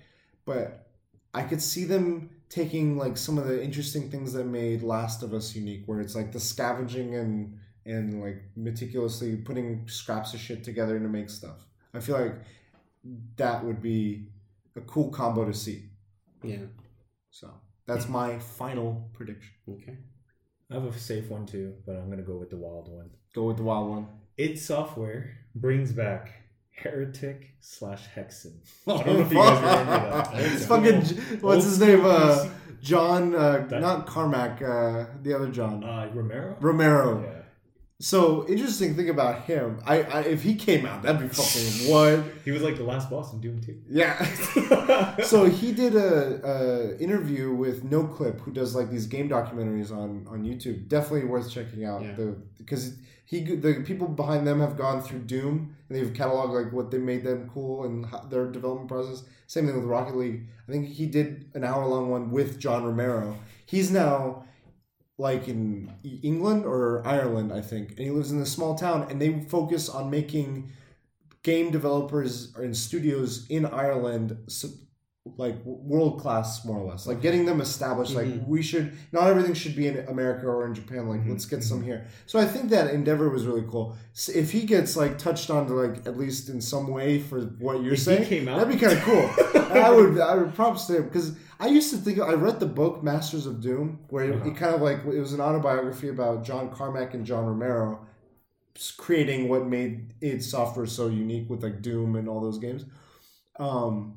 [0.44, 0.88] But
[1.36, 5.36] I could see them taking like some of the interesting things that made Last of
[5.36, 10.64] Us unique, where it's like the scavenging and and like meticulously putting scraps of shit
[10.64, 11.64] together to make stuff.
[11.94, 12.36] I feel like
[13.38, 14.30] that would be
[14.76, 15.90] a cool combo to see.
[16.44, 16.66] Yeah.
[17.32, 17.52] So
[17.86, 19.52] that's my final prediction.
[19.70, 19.98] Okay.
[20.72, 23.10] I have a safe one too, but I'm gonna go with the wild one.
[23.34, 24.08] Go with the wild one.
[24.38, 26.32] Id Software brings back
[26.72, 28.54] Heretic slash Hexen.
[28.88, 30.34] I don't know if you guys remember that.
[30.54, 32.02] It's fucking what's his name?
[32.06, 32.48] Uh,
[32.82, 36.56] John, uh, not Carmack, uh, the other John Uh, Romero.
[36.62, 37.22] Romero.
[37.24, 37.39] Yeah.
[38.02, 39.82] So interesting thing about him.
[39.86, 42.24] I, I if he came out, that'd be fucking what?
[42.46, 43.78] He was like the last boss in Doom 2.
[43.90, 45.18] Yeah.
[45.24, 50.26] so he did a, a interview with Noclip, who does like these game documentaries on
[50.30, 50.88] on YouTube.
[50.88, 52.02] Definitely worth checking out.
[52.02, 52.14] Yeah.
[52.14, 52.96] The because
[53.26, 57.00] he the people behind them have gone through Doom and they've cataloged like what they
[57.00, 59.24] made them cool and how, their development process.
[59.48, 60.48] Same thing with Rocket League.
[60.70, 63.38] I think he did an hour long one with John Romero.
[63.66, 64.46] He's now
[65.20, 65.94] like in
[66.24, 69.90] England or Ireland, I think, and he lives in a small town, and they focus
[69.90, 70.72] on making
[71.44, 74.38] game developers and studios in Ireland
[75.38, 78.16] like world class, more or less, like getting them established.
[78.16, 78.48] Like Mhm.
[78.48, 81.08] we should not everything should be in America or in Japan.
[81.08, 81.30] Like Mhm.
[81.32, 82.06] let's get some here.
[82.26, 83.96] So I think that endeavor was really cool.
[84.14, 87.42] So if he gets like touched on to like at least in some way for
[87.60, 89.30] what you're If saying, that'd be kind of cool.
[89.72, 92.66] I would I would props to him because I used to think I read the
[92.66, 94.50] book Masters of Doom where it, Uh-huh.
[94.50, 98.00] it kind of like it was an autobiography about John Carmack and John Romero
[98.98, 102.86] creating what made id Software so unique with like Doom and all those games.
[103.60, 104.14] Um,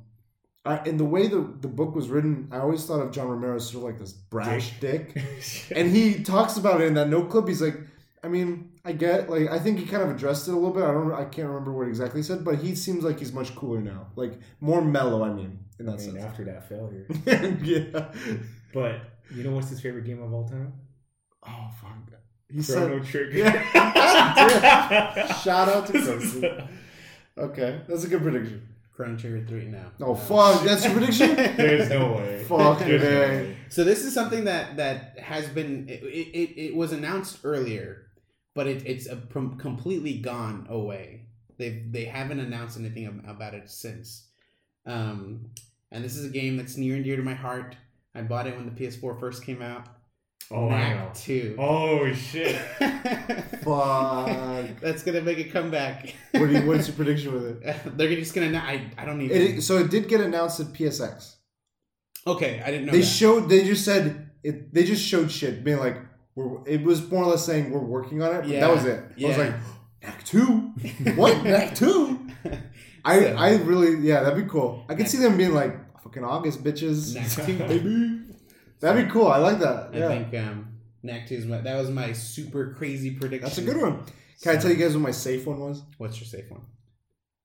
[0.64, 3.56] I, and the way the, the book was written, I always thought of John Romero
[3.56, 5.16] as sort of like this brash dick.
[5.74, 7.48] And he talks about it in that Noclip.
[7.48, 7.76] He's like,
[8.22, 10.84] I mean, I get like I think he kind of addressed it a little bit.
[10.84, 13.54] I don't I can't remember what exactly he said, but he seems like he's much
[13.56, 14.06] cooler now.
[14.14, 16.24] Like more mellow, I mean, in I that mean, sense.
[16.24, 17.06] after that failure.
[17.62, 18.12] yeah.
[18.72, 19.00] But
[19.34, 20.72] you know what's his favorite game of all time?
[21.44, 21.90] Oh fuck.
[22.48, 23.38] He Chrono said Trigger.
[23.74, 25.32] Yeah.
[25.38, 26.68] shout out to Chrono.
[27.38, 28.68] Okay, that's a good prediction.
[28.94, 29.90] Chrono Trigger 3 now.
[30.00, 31.34] Oh fuck, that's your prediction?
[31.56, 32.44] There's no way.
[32.44, 33.10] Fuck, There's man.
[33.44, 33.56] way.
[33.70, 38.06] So this is something that that has been it, it, it was announced earlier,
[38.54, 41.22] but it, it's a, prom- completely gone away.
[41.56, 44.28] They they haven't announced anything about it since.
[44.84, 45.50] Um,
[45.90, 47.76] and this is a game that's near and dear to my heart.
[48.14, 49.86] I bought it when the PS4 first came out.
[50.54, 51.10] Oh, I know.
[51.14, 51.56] Two.
[51.58, 52.56] Oh shit.
[53.62, 54.68] Fuck.
[54.80, 56.14] That's gonna make a comeback.
[56.32, 57.76] What do you, what's your prediction with it?
[57.96, 58.56] They're just gonna.
[58.58, 59.36] I I don't even.
[59.36, 59.62] it?
[59.62, 61.36] So it did get announced at PSX.
[62.26, 63.06] okay, I didn't know They that.
[63.06, 63.48] showed.
[63.48, 64.72] They just said it.
[64.74, 65.96] They just showed shit, being like,
[66.34, 68.40] "We're." It was more or less saying we're working on it.
[68.42, 68.60] But Yeah.
[68.60, 69.04] that was it.
[69.16, 69.26] Yeah.
[69.26, 69.54] I was like,
[70.02, 70.46] "Knack two?
[71.16, 71.44] What?
[71.44, 72.18] Knack two?
[73.04, 74.84] I I really yeah, that'd be cool.
[74.88, 77.58] I could see them being like, "Fucking August, bitches." Knack 2.
[77.58, 78.18] baby.
[78.82, 79.28] That'd be cool.
[79.28, 79.90] I like that.
[79.94, 80.68] I Yeah, think um,
[81.02, 83.44] Knack 2 is my, that was my super crazy prediction.
[83.48, 84.04] that's a good one.
[84.42, 85.82] Can I tell you guys what my safe one was?
[85.98, 86.62] What's your safe one?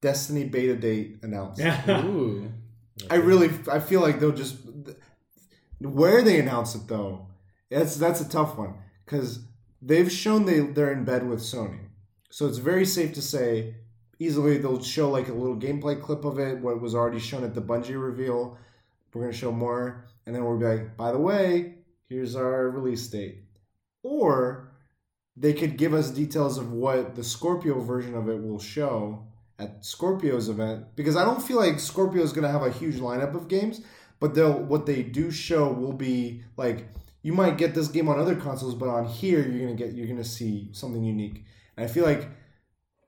[0.02, 1.62] Destiny beta date announced.
[1.90, 2.52] Ooh.
[3.10, 4.58] I really, I feel like they'll just
[5.80, 7.28] where they announce it though
[7.70, 8.74] That's that's a tough one
[9.06, 9.46] because
[9.80, 11.82] they've shown they they're in bed with Sony,
[12.32, 13.76] so it's very safe to say
[14.18, 17.54] easily they'll show like a little gameplay clip of it, what was already shown at
[17.54, 18.58] the Bungie reveal.
[19.14, 21.76] We're gonna show more, and then we'll be like, by the way,
[22.10, 23.46] here's our release date,
[24.04, 24.74] or
[25.38, 29.26] they could give us details of what the Scorpio version of it will show
[29.58, 33.36] at Scorpio's event because I don't feel like Scorpio is gonna have a huge lineup
[33.36, 33.82] of games,
[34.20, 36.90] but they'll what they do show will be like
[37.24, 40.08] you might get this game on other consoles, but on here you're gonna get you're
[40.08, 41.46] gonna see something unique.
[41.78, 42.30] And I feel like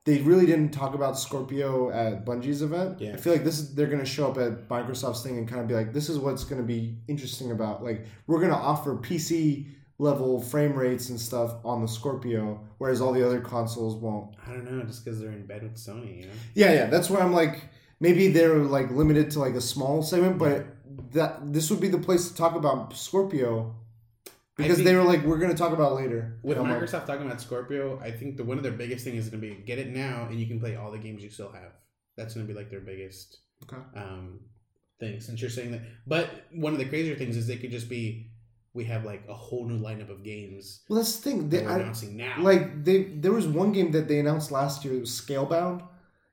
[0.09, 2.99] they really didn't talk about Scorpio at Bungie's event.
[2.99, 3.13] Yeah.
[3.13, 5.67] I feel like this is they're gonna show up at Microsoft's thing and kind of
[5.67, 9.67] be like, this is what's gonna be interesting about like we're gonna offer PC
[9.99, 14.35] level frame rates and stuff on the Scorpio, whereas all the other consoles won't.
[14.47, 16.33] I don't know, just because they're in bed with Sony, you know.
[16.55, 17.61] Yeah, yeah, that's where I'm like
[17.99, 20.65] maybe they're like limited to like a small segment, but
[21.11, 23.75] that this would be the place to talk about Scorpio
[24.63, 26.39] because they were like, we're gonna talk about later.
[26.43, 29.03] With And I'm like, Microsoft talking about Scorpio, I think the one of their biggest
[29.03, 31.23] thing is going to be get it now, and you can play all the games
[31.23, 31.71] you still have.
[32.17, 33.81] That's going to be like their biggest Okay.
[33.95, 34.39] um,
[34.99, 35.19] thing.
[35.19, 38.31] Since you're saying that, but one of the crazier things is they could just be
[38.73, 41.49] we have like a whole new lineup of games well, that's the thing.
[41.49, 42.35] They, I, announcing now.
[42.39, 44.93] like they there was one game that they announced last year.
[44.95, 45.81] It was Scalebound.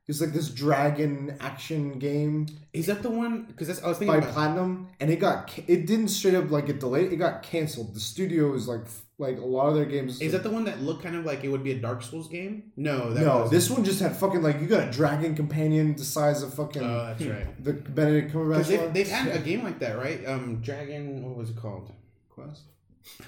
[0.08, 3.42] It's like this dragon action game is that the one?
[3.46, 4.34] Because that's I was thinking by about.
[4.34, 7.12] Platinum, and it got it didn't straight up like get delayed.
[7.12, 7.94] It got canceled.
[7.94, 8.82] The studio is like
[9.18, 10.20] like a lot of their games.
[10.20, 12.28] Is that the one that looked kind of like it would be a Dark Souls
[12.28, 12.70] game?
[12.76, 13.50] No, that no, wasn't.
[13.50, 16.82] this one just had fucking like you got a dragon companion the size of fucking
[16.82, 17.64] Oh, that's right.
[17.64, 18.66] the Benedict Cumberbatch.
[18.68, 20.24] They've, they've had a game like that, right?
[20.26, 21.24] Um, Dragon.
[21.24, 21.92] What was it called?
[22.28, 22.62] Quest.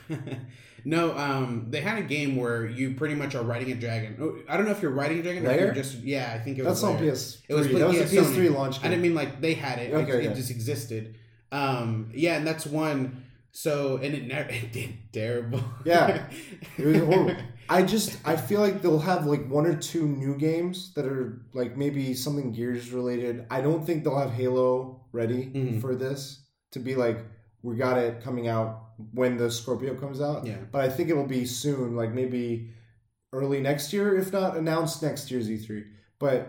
[0.85, 4.17] no, um, they had a game where you pretty much are riding a dragon.
[4.21, 6.33] Oh, I don't know if you're riding a dragon or you're just yeah.
[6.35, 6.85] I think it That's was.
[6.85, 7.13] on Lair.
[7.13, 7.39] PS3.
[7.49, 8.55] It was that was yeah, a PS3 Sony.
[8.55, 9.93] launch I didn't mean like they had it.
[9.93, 11.17] Okay, it, it just existed.
[11.51, 13.25] Um, yeah, and that's one.
[13.53, 15.63] So and it never it did terrible.
[15.85, 16.27] Yeah.
[16.79, 17.37] It was horrible.
[17.71, 21.43] I just I feel like they'll have like one or two new games that are
[21.53, 23.47] like maybe something Gears related.
[23.51, 25.81] I don't think they'll have Halo ready Mhm.
[25.81, 27.19] for this to be like
[27.63, 30.47] we got it coming out when the Scorpio comes out.
[30.47, 30.57] yeah.
[30.73, 32.71] But I think it'll be soon, like maybe
[33.33, 35.85] early next year, if not announced next year's E3.
[36.19, 36.49] But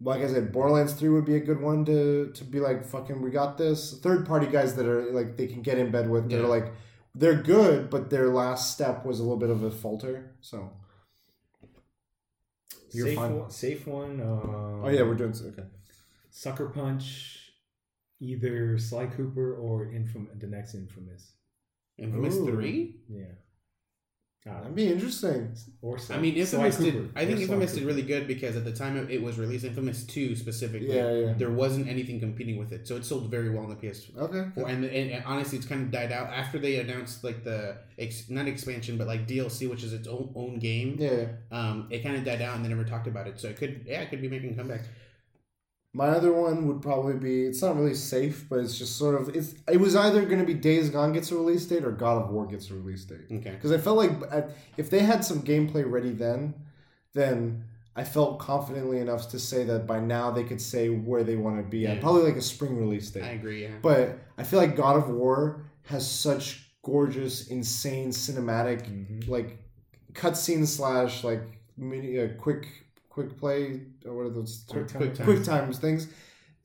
[0.00, 3.20] like I said, Borderlands 3 would be a good one to to be like, fucking,
[3.22, 3.98] we got this.
[4.00, 6.28] Third party guys that are like they can get in bed with.
[6.30, 6.46] They're Yeah.
[6.48, 6.72] like
[7.14, 10.34] they're good, but their last step was a little bit of a falter.
[10.40, 10.70] So
[12.92, 13.38] You're safe fine.
[13.40, 13.50] one.
[13.50, 14.20] Safe one.
[14.20, 15.64] Um, oh yeah, we're doing okay.
[16.30, 17.37] Sucker Punch,
[18.20, 21.32] either Sly Cooper or Infam- the next Infamous.
[21.98, 22.46] Infamous Ooh.
[22.46, 22.96] three.
[23.08, 23.24] Yeah.
[24.48, 25.54] Uh, That'd be interesting.
[25.82, 26.94] or Sly, I mean, Sly Infamous did.
[26.94, 29.20] Cooper, I think or Sly Infamous did really good because at the time it- it
[29.22, 31.32] was released, Infamous Two specifically, Yeah, yeah.
[31.34, 34.16] there wasn't anything competing with it, so it sold very well on the PS4.
[34.16, 34.62] Okay.
[34.72, 38.30] And, and, and honestly, it's kind of died out after they announced like the ex,
[38.30, 40.96] not expansion, but like DLC, which is its own own game.
[40.98, 41.26] Yeah.
[41.50, 43.38] Um, it kind of died out, and they never talked about it.
[43.40, 44.82] So it could, yeah, it could be making a comeback.
[45.98, 49.34] My other one would probably be it's not really safe, but it's just sort of
[49.34, 52.22] it's it was either going to be Days Gone gets a release date or God
[52.22, 53.26] of War gets a release date.
[53.32, 53.50] Okay.
[53.50, 56.54] Because I felt like at- if they had some gameplay ready then,
[57.14, 57.64] then
[57.96, 61.56] I felt confidently enough to say that by now they could say where they want
[61.56, 62.00] to be at.
[62.00, 63.24] Probably like a spring release date.
[63.24, 63.62] I agree.
[63.64, 63.70] Yeah.
[63.82, 69.28] But I feel like God of War has such gorgeous, insane cinematic Mhm.
[69.28, 69.58] like
[70.12, 71.42] cutscene slash like
[71.76, 72.66] mini uh, quick
[73.18, 74.88] quick play or what are those Quick.
[74.94, 75.24] Quick time.
[75.26, 76.08] quick times things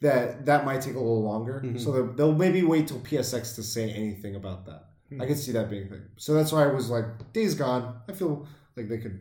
[0.02, 1.62] that that might take a little longer.
[1.66, 1.80] Mhm.
[1.80, 4.82] So they'll, they'll maybe wait till PSX to say anything about that.
[5.10, 5.22] Hmm.
[5.22, 6.02] I could see that being a thing.
[6.18, 7.84] So that's why I was like, Days Gone.
[8.10, 9.20] I feel like they could.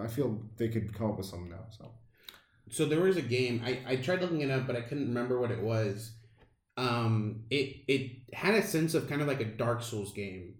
[0.00, 1.66] I feel they could come up with something now.
[1.76, 1.90] So
[2.70, 5.40] So there was a game I, I tried looking it up, but I couldn't remember
[5.40, 6.12] what it was.
[6.76, 8.02] Um, it it
[8.32, 10.54] had a sense of kind of like a Dark Souls game.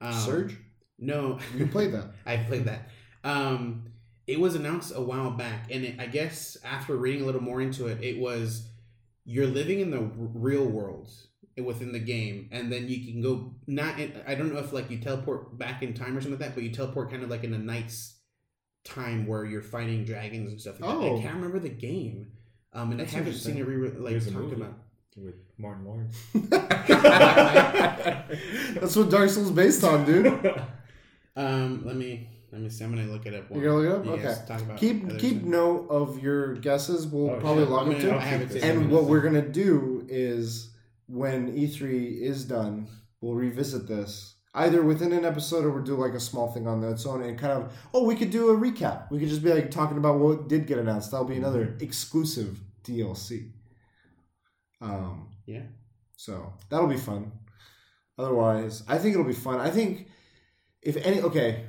[0.00, 0.56] Um, Surge.
[0.98, 2.12] No, You played that.
[2.26, 2.88] I played that.
[3.24, 3.84] Um,
[4.32, 7.60] it was announced a while back, and it, I guess after reading a little more
[7.60, 8.66] into it, it was
[9.26, 11.10] you're living in the r- real world
[11.62, 14.00] within the game, and then you can go not.
[14.00, 16.54] In, I don't know if like you teleport back in time or something like that,
[16.54, 18.14] but you teleport kind of like in a night's
[18.84, 20.80] time where you're fighting dragons and stuff.
[20.80, 20.96] Like that.
[20.96, 21.18] Oh.
[21.18, 22.28] I can't remember the game,
[22.72, 24.78] um, and That's I haven't seen it re- like There's talked about.
[25.14, 26.16] with Martin Lawrence.
[28.80, 30.62] That's what Dark Souls based on, dude.
[31.34, 32.84] Um, let me let me see.
[32.84, 33.56] I'm gonna look at it up.
[33.56, 34.50] You're gonna look it up?
[34.50, 34.76] Okay.
[34.76, 37.06] Keep keep note of your guesses.
[37.06, 37.72] We'll Oh, probably sure.
[37.72, 38.16] log them gonna- too.
[38.16, 38.64] I have it saved.
[38.64, 40.70] And what we're gonna do is
[41.06, 42.86] when E3 is done,
[43.20, 46.84] we'll revisit this either within an episode or we'll do like a small thing on
[46.84, 49.10] its own and kind of oh we could do a recap.
[49.10, 51.10] We could just be like talking about what did get announced.
[51.10, 53.52] That'll be another exclusive DLC.
[54.80, 55.62] Um, Yeah.
[56.16, 57.32] So that'll be fun.
[58.18, 59.58] Otherwise, I think it'll be fun.
[59.58, 60.08] I think
[60.82, 61.64] if any, okay,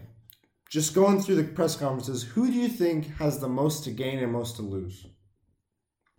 [0.74, 4.18] just going through the press conferences, who do you think has the most to gain
[4.18, 5.06] and most to lose?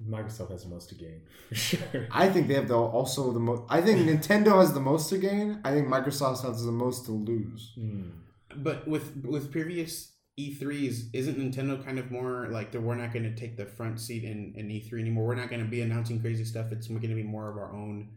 [0.09, 1.23] Microsoft has the most to gain.
[1.51, 2.07] Sure.
[2.13, 3.63] I think they have the also the most.
[3.69, 5.61] I think Nintendo has the most to gain.
[5.65, 7.73] I think Microsoft has the most to lose.
[7.77, 8.13] Mm.
[8.57, 12.81] But with with previous E3s, isn't Nintendo kind of more like that?
[12.81, 15.27] We're not going to take the front seat in, in E3 anymore.
[15.27, 16.71] We're not going to be announcing crazy stuff.
[16.71, 18.11] It's going to be more of our own.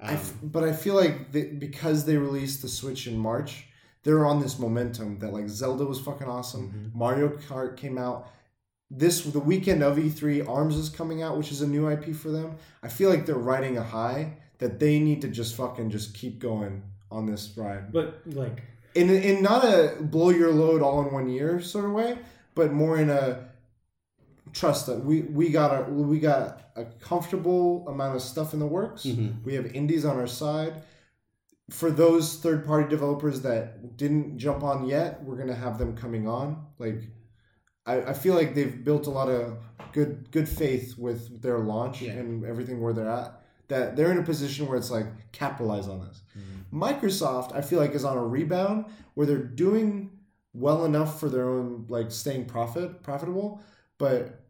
[0.00, 3.66] Um, I f- but I feel like they, because they released the Switch in March,
[4.04, 6.92] they're on this momentum that like Zelda was fucking awesome.
[6.94, 8.30] Mario Kart came out.
[8.90, 12.30] This the weekend of E3, Arms is coming out, which is a new IP for
[12.30, 12.56] them.
[12.82, 16.38] I feel like they're riding a high that they need to just fucking just keep
[16.38, 17.92] going on this ride.
[17.92, 18.62] But like,
[18.94, 22.18] in in not a blow your load all in one year sort of way,
[22.54, 23.48] but more in a
[24.52, 28.66] trust that we we got a we got a comfortable amount of stuff in the
[28.66, 29.04] works.
[29.04, 29.42] Mhm.
[29.44, 30.74] We have indies on our side.
[31.70, 36.28] For those third party developers that didn't jump on yet, we're gonna have them coming
[36.28, 36.66] on.
[36.78, 37.02] Like
[37.86, 39.58] I, I feel like they've built a lot of
[39.92, 42.12] good good faith with their launch Yeah.
[42.12, 43.40] and everything where they're at.
[43.68, 46.20] That they're in a position where it's like capitalize on this.
[46.38, 46.82] Mm-hmm.
[46.82, 48.84] Microsoft, I feel like, is on a rebound
[49.14, 50.10] where they're doing
[50.52, 53.60] well enough for their own like staying profit profitable,
[53.98, 54.40] but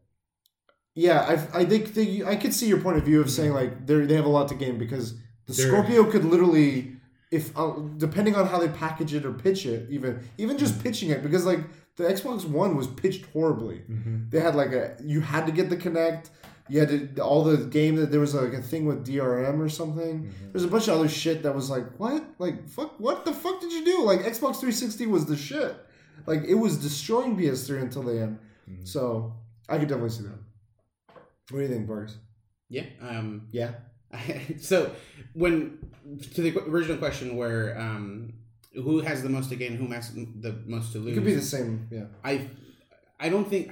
[0.97, 1.21] yeah,
[1.53, 4.05] I, I think they, I could see your point of view of saying like they
[4.05, 5.15] they have a lot to gain because
[5.47, 6.94] the They're- Scorpio could literally,
[7.39, 7.73] if uh,
[8.07, 10.11] depending on how they package it or pitch it, even
[10.43, 11.61] even just pitching it because like
[11.97, 13.79] the Xbox One was pitched horribly.
[13.91, 14.31] mhm.
[14.31, 16.25] They had like a you had to get the Kinect.
[16.69, 19.69] You had to all the game that there was like a thing with DRM or
[19.69, 20.15] something.
[20.51, 23.61] There's a bunch of other shit that was like what like fuck what the fuck
[23.61, 23.97] did you do?
[24.11, 25.75] Like Xbox 360 was the shit.
[26.27, 28.39] Like it was destroying PS3 until the end.
[28.71, 28.87] Mhm.
[28.95, 29.35] So
[29.69, 30.39] I could definitely see that.
[31.51, 32.17] What do you think, Burgess?
[32.71, 32.87] Yeah.
[33.09, 33.73] Um, Yeah.
[34.61, 34.93] so
[35.35, 35.79] when
[36.35, 38.33] to the original question where um,
[38.75, 41.15] who has the most to gain, who has the most to It lose?
[41.15, 41.89] could be the same.
[41.91, 42.05] Yeah.
[42.25, 42.49] I
[43.21, 43.71] I don't think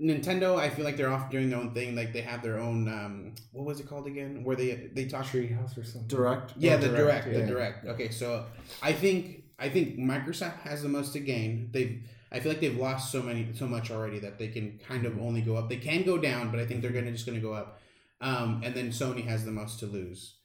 [0.00, 0.58] Nintendo.
[0.58, 1.96] I feel like they're off doing their own thing.
[1.96, 4.44] Like they have their own um, what was it called again?
[4.44, 5.24] Where they they talk.
[5.26, 6.08] Treehouse or something.
[6.08, 6.52] Direct.
[6.56, 7.40] Yeah, Or the direct, yeah.
[7.40, 7.86] the direct.
[7.86, 8.46] Okay, so
[8.82, 11.70] I think I think Microsoft has the most to gain.
[11.72, 12.00] They've
[12.32, 15.18] I feel like they've lost so many so much already that they can kind of
[15.20, 15.68] only go up.
[15.68, 17.80] They can go down, but I think they're gonna just gonna go up.
[18.20, 20.36] Um, and then Sony has the most to lose.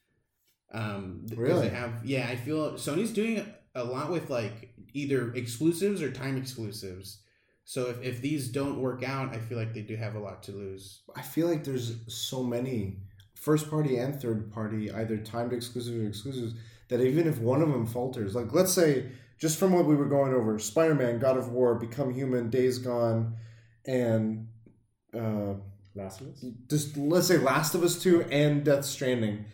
[0.73, 1.67] Um, Really?
[1.69, 2.27] they have yeah.
[2.29, 3.45] I feel Sony's doing
[3.75, 7.19] a lot with like either exclusives or time exclusives.
[7.63, 10.43] So if, if these don't work out, I feel like they do have a lot
[10.43, 11.01] to lose.
[11.15, 12.97] I feel like there's so many
[13.35, 16.53] first party and third party, either timed exclusives or exclusives,
[16.89, 19.05] that even if one of them falters, like let's say,
[19.37, 22.77] just from what we were going over, Spider Man, God of War, Become Human, Days
[22.77, 23.35] Gone,
[23.85, 24.47] and
[25.17, 25.55] uh,
[25.95, 26.45] Last of Us.
[26.69, 29.45] just let's say Last of Us 2 and Death Stranding,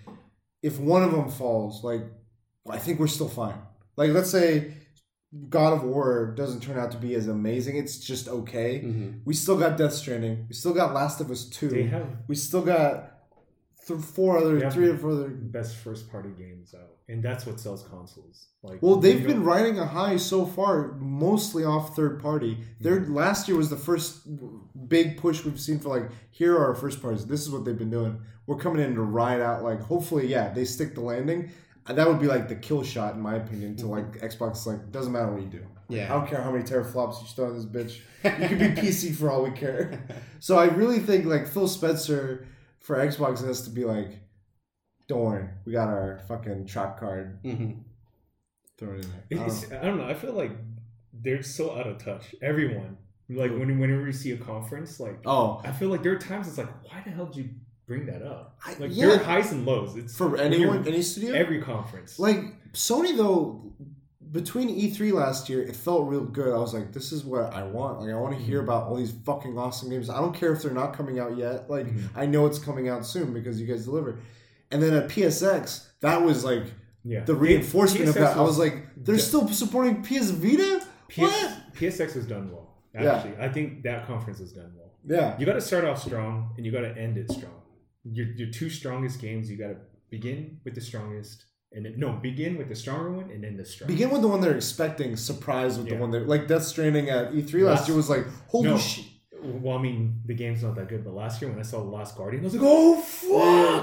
[0.61, 2.01] if one of them falls, like
[2.69, 3.59] I think we're still fine.
[3.95, 4.73] Like let's say
[5.49, 8.79] God of War doesn't turn out to be as amazing, it's just okay.
[8.79, 9.19] Mm-hmm.
[9.25, 10.45] We still got Death Stranding.
[10.47, 11.69] We still got Last of Us 2.
[11.69, 13.16] They have we still got
[13.87, 14.69] th- four other, Yeah.
[14.69, 15.29] three or four other.
[15.29, 18.47] best first party games out, and that's what sells consoles.
[18.63, 22.59] Like, Well, they've been riding a high so far, mostly off third party.
[22.79, 23.15] Their mm-hmm.
[23.15, 24.27] last year was the first
[24.87, 27.25] big push we've seen for like here are our first parties.
[27.25, 28.19] This is what they've been doing.
[28.45, 29.63] We're coming in to ride out.
[29.63, 31.51] Like hopefully, yeah, they stick the landing.
[31.87, 33.75] And That would be like the kill shot in my opinion.
[33.77, 35.65] To like Xbox, like doesn't matter what you do.
[35.89, 36.13] Yeah.
[36.13, 37.99] I don't care how many teraflops you throw in this bitch.
[38.41, 40.03] You could be PC for all we care.
[40.39, 42.45] So I really think like Phil Spencer
[42.81, 44.19] for Xbox has to be like,
[45.07, 47.41] don't worry, we got our fucking trap card.
[47.43, 47.79] Mm-hmm.
[48.77, 49.23] Throw it in there.
[49.31, 50.05] I don't I don't know.
[50.07, 50.51] I feel like
[51.13, 52.35] they're so out of touch.
[52.41, 52.97] Everyone,
[53.29, 56.47] like when whenever you see a conference, like Oh, I feel like there are times
[56.47, 57.49] it's like, why the hell did you
[57.87, 58.57] bring that up?
[58.65, 59.07] I- Like yeah.
[59.07, 59.95] there are highs and lows.
[59.95, 61.33] It's for anyone, you're- any studio.
[61.33, 62.19] every conference.
[62.19, 62.39] like
[62.73, 63.73] Sony though,
[64.31, 66.53] between E3 last year, it felt real good.
[66.53, 68.01] I was like, this is what I want.
[68.01, 68.69] Like I want to hear Mm-hmm.
[68.69, 70.09] about all these fucking awesome games.
[70.09, 71.69] I don't care if they're not coming out yet.
[71.69, 72.09] Like Mhm.
[72.15, 74.19] I know it's coming out soon because you guys deliver.
[74.71, 76.63] And then at PSX, that was like
[77.03, 78.35] yeah, the reinforcement of that.
[78.37, 79.21] I was like, they're Yeah.
[79.21, 80.85] still supporting PS Vita.
[81.07, 81.53] PS, what?
[81.73, 82.75] PSX was done well.
[82.93, 83.13] Yeah.
[83.15, 84.91] Actually, I think that conference was done well.
[85.05, 85.37] Yeah.
[85.39, 87.61] You got to start off strong and you got to end it strong.
[88.03, 89.77] Your your two strongest games, you got to
[90.09, 93.65] begin with the strongest, and then no, begin with the stronger one and then the
[93.65, 93.87] strong.
[93.87, 95.15] Begin with the one they're expecting.
[95.15, 95.99] Surprise with the Yeah.
[96.01, 98.77] one that like Death Stranding at E3 last Last- year was like, holy No.
[98.77, 99.05] shit.
[99.39, 101.89] Well, I mean, the game's not that good, but last year when I saw The
[101.89, 103.01] Last Guardian, I was like, oh, oh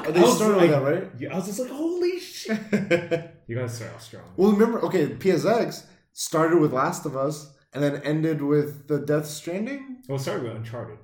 [0.03, 0.13] fuck!
[0.13, 1.11] They I was started like, with that, right?
[1.17, 2.59] Yeah, I was just like, holy shit!
[3.47, 4.25] You gotta start off strong.
[4.37, 9.27] Well, remember, okay, PSX started with Last of Us and then ended with the Death
[9.27, 9.99] Stranding.
[10.09, 10.99] Well, sorry with Uncharted.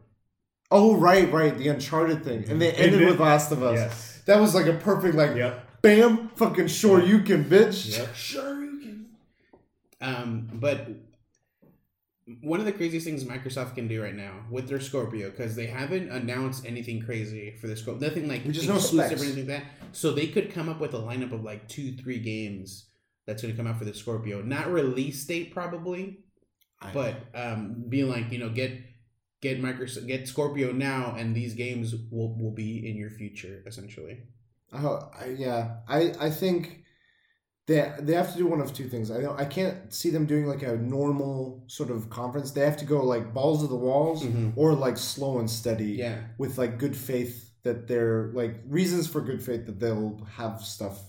[0.71, 2.59] Oh, right, right, the Uncharted thing, and mm-hmm.
[2.59, 3.77] they And ended with Last of Us.
[3.77, 4.23] Yes.
[4.27, 5.37] That was like a perfect like.
[5.37, 5.70] Yep.
[5.83, 7.97] Bam, fucking sure you can, bitch.
[7.99, 8.09] Yep.
[8.15, 9.07] Sure you can.
[10.01, 10.89] Um, but
[12.43, 15.67] one of the craziest things Microsoft can do right now with their Scorpio, because they
[15.67, 19.21] haven't announced anything crazy for the Scorpio, nothing like We just know exclusive specs.
[19.21, 19.65] or anything like that.
[19.93, 22.87] So they could come up with a lineup of like two, three games
[23.27, 24.43] that's going to come out for the Scorpio.
[24.43, 26.21] Not release date probably,
[26.81, 28.73] I- but um, being like you know get
[29.43, 34.23] get Microsoft get Scorpio now, and these games will will be in your future essentially.
[34.73, 36.85] Oh, I, yeah, I I think
[37.67, 39.11] they they have to do one of two things.
[39.11, 42.51] I don't, I can't see them doing like a normal sort of conference.
[42.53, 44.53] They have to go like balls to the walls Mhm.
[44.57, 46.19] or like slow and steady Yeah.
[46.39, 51.03] with like good faith that they're like reasons for good faith that they'll have stuff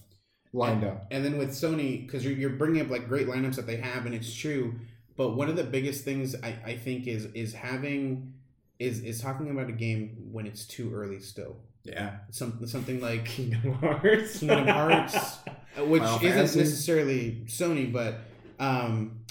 [0.53, 1.07] lined up.
[1.11, 4.05] And then with Sony, because you're, you're bringing up like great lineups that they have,
[4.05, 4.75] and it's true.
[5.15, 8.33] But one of the biggest things I, I think is is having
[8.79, 11.57] is is talking about a game when it's too early still.
[11.83, 14.39] Yeah, Some, something like Kingdom Hearts.
[14.39, 15.15] Kingdom Hearts,
[15.79, 16.59] uh, which Final isn't Fantasy.
[16.59, 18.19] necessarily Sony, but
[18.59, 19.21] um,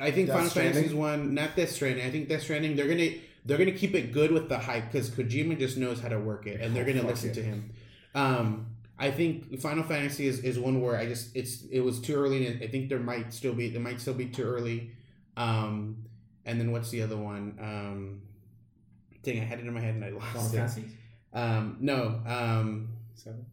[0.00, 0.74] I think Death Final Stranding.
[0.74, 2.06] Fantasy's one, not Death Stranding.
[2.06, 3.10] I think Death Stranding they're gonna
[3.44, 6.46] they're gonna keep it good with the hype because Kojima just knows how to work
[6.46, 7.34] it, and they're gonna Fuck listen it.
[7.34, 7.70] to him.
[8.14, 8.66] Um,
[8.98, 12.46] I think Final Fantasy is, is one where I just it's it was too early,
[12.46, 14.92] and I think there might still be there might still be too early.
[15.36, 16.04] Um,
[16.44, 17.56] and then what's the other one?
[17.60, 18.22] Um,
[19.24, 20.56] dang, I had it in my head and I Final lost it.
[20.58, 20.84] Fantasy
[21.32, 23.46] Um, no, um, Seven.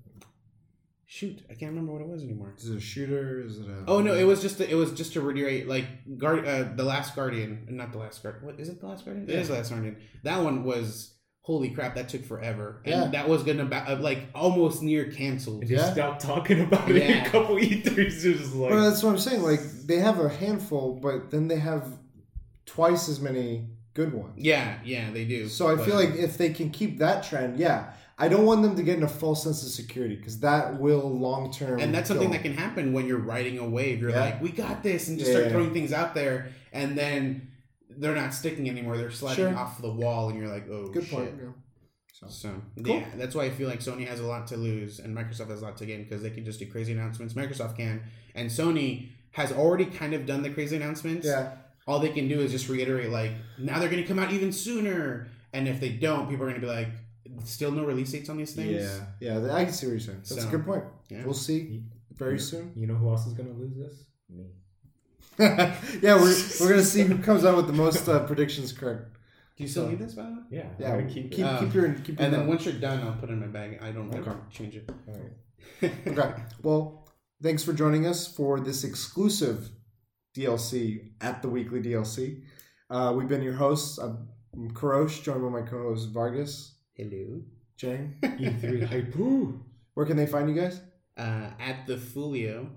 [1.06, 2.54] shoot, I can't remember what it was anymore.
[2.58, 3.42] is it a shooter?
[3.46, 3.84] Is it a?
[3.88, 5.86] Oh no, it was just to, it was just to reiterate like
[6.18, 8.46] guard uh, the last guardian, not the last guardian.
[8.46, 8.80] What is it?
[8.80, 9.30] The last guardian?
[9.30, 9.98] It is the last guardian.
[10.24, 11.96] That one was holy crap.
[11.96, 13.08] That took forever, and Yeah.
[13.12, 15.62] that was gonna ba- uh, like almost near canceled.
[15.62, 15.94] And they Yeah.
[15.94, 17.26] stopped talking about it Yeah.
[17.26, 18.26] a couple E3s.
[18.26, 19.44] It like, But that's what I'm saying.
[19.44, 21.88] Like they have a handful, but then they have
[22.66, 23.68] twice as many
[23.98, 24.34] good ones.
[24.38, 25.50] Yeah, yeah, they do.
[25.50, 27.80] So I But- feel like if they can keep that trend, yeah,
[28.20, 31.08] I don't want them to get in a false sense of security because that will
[31.28, 31.80] long term.
[31.80, 34.00] and that's something that can happen when you're riding a wave.
[34.02, 34.22] You're Yeah.
[34.28, 35.52] like, we got this, and just Yeah, start yeah.
[35.54, 36.38] throwing things out there,
[36.72, 37.50] and then
[38.00, 38.98] they're not sticking anymore.
[38.98, 39.58] They're sliding Sure.
[39.58, 41.12] off the wall, and you're like, oh, good shit.
[41.14, 41.34] point.
[41.42, 41.50] Yeah.
[42.14, 42.50] So So
[42.84, 42.96] Cool.
[42.98, 45.62] yeah, that's why I feel like Sony has a lot to lose and Microsoft has
[45.62, 47.36] a lot to gain because they can just do crazy announcements.
[47.36, 48.02] Microsoft can,
[48.34, 51.28] and Sony has already kind of done the crazy announcements.
[51.28, 51.52] yeah,
[51.88, 54.52] All they can do is just reiterate like now they're going to come out even
[54.52, 56.90] sooner, and if they don't, people are going to be like,
[57.46, 58.82] still no release dates on these things.
[59.22, 59.54] yeah, yeah.
[59.56, 60.18] I can see what you're saying.
[60.20, 60.84] That's So, a good point.
[61.10, 61.24] yeah.
[61.24, 61.84] We'll see
[62.16, 62.72] very you- soon.
[62.76, 64.04] You know who else is gonna lose this?
[64.30, 64.46] Me.
[65.40, 69.06] yeah, we're, we're gonna see who comes out with the most uh, predictions correct.
[69.56, 70.38] Do you still So- need this, by the way?
[70.52, 70.66] Yeah.
[70.80, 71.32] Yeah, I keep keep.
[71.32, 73.48] keep, Um, your keep your And then once you're done, I'll put it in my
[73.48, 73.80] bag.
[73.82, 74.40] I don't ever Okay.
[74.52, 74.90] change it.
[75.08, 75.92] All right.
[76.08, 76.34] Okay.
[76.64, 77.08] Well,
[77.42, 79.70] thanks for joining us for this exclusive
[80.38, 82.44] DLC at the weekly DLC.
[82.90, 83.98] Uh, we've been your hosts.
[83.98, 84.28] I'm
[84.72, 87.42] Karosh, joined by my co-host Vargas, Hello.
[87.76, 88.16] Jane.
[88.24, 89.16] E3 hype.
[89.16, 89.64] Woo!
[89.94, 90.80] Where can they find you guys?
[91.18, 92.70] Uh, at the Folio.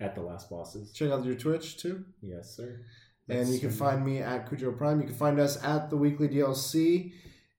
[0.00, 0.92] At the last bosses.
[0.92, 2.04] Check out your Twitch too.
[2.20, 2.80] Yes, sir.
[3.28, 5.00] And you can find me at Cujo Prime.
[5.00, 7.12] You can find us at the Weekly DLC.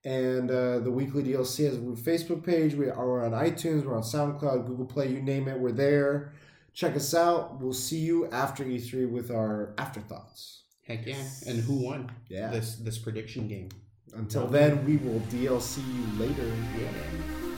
[0.03, 2.75] And uh, the Weekly DLC has a Facebook page.
[2.75, 3.83] We are on iTunes.
[3.83, 5.59] We're on SoundCloud, Google Play, you name it.
[5.59, 6.33] We're there.
[6.75, 7.59] Check us out.
[7.61, 10.63] We'll see you after E3 with our afterthoughts.
[10.83, 11.15] Heck yeah.
[11.47, 12.49] And who won Yeah.
[12.51, 13.69] this this prediction game?
[14.13, 16.45] Until then, we will DLC you later.
[16.79, 17.54] Yeah.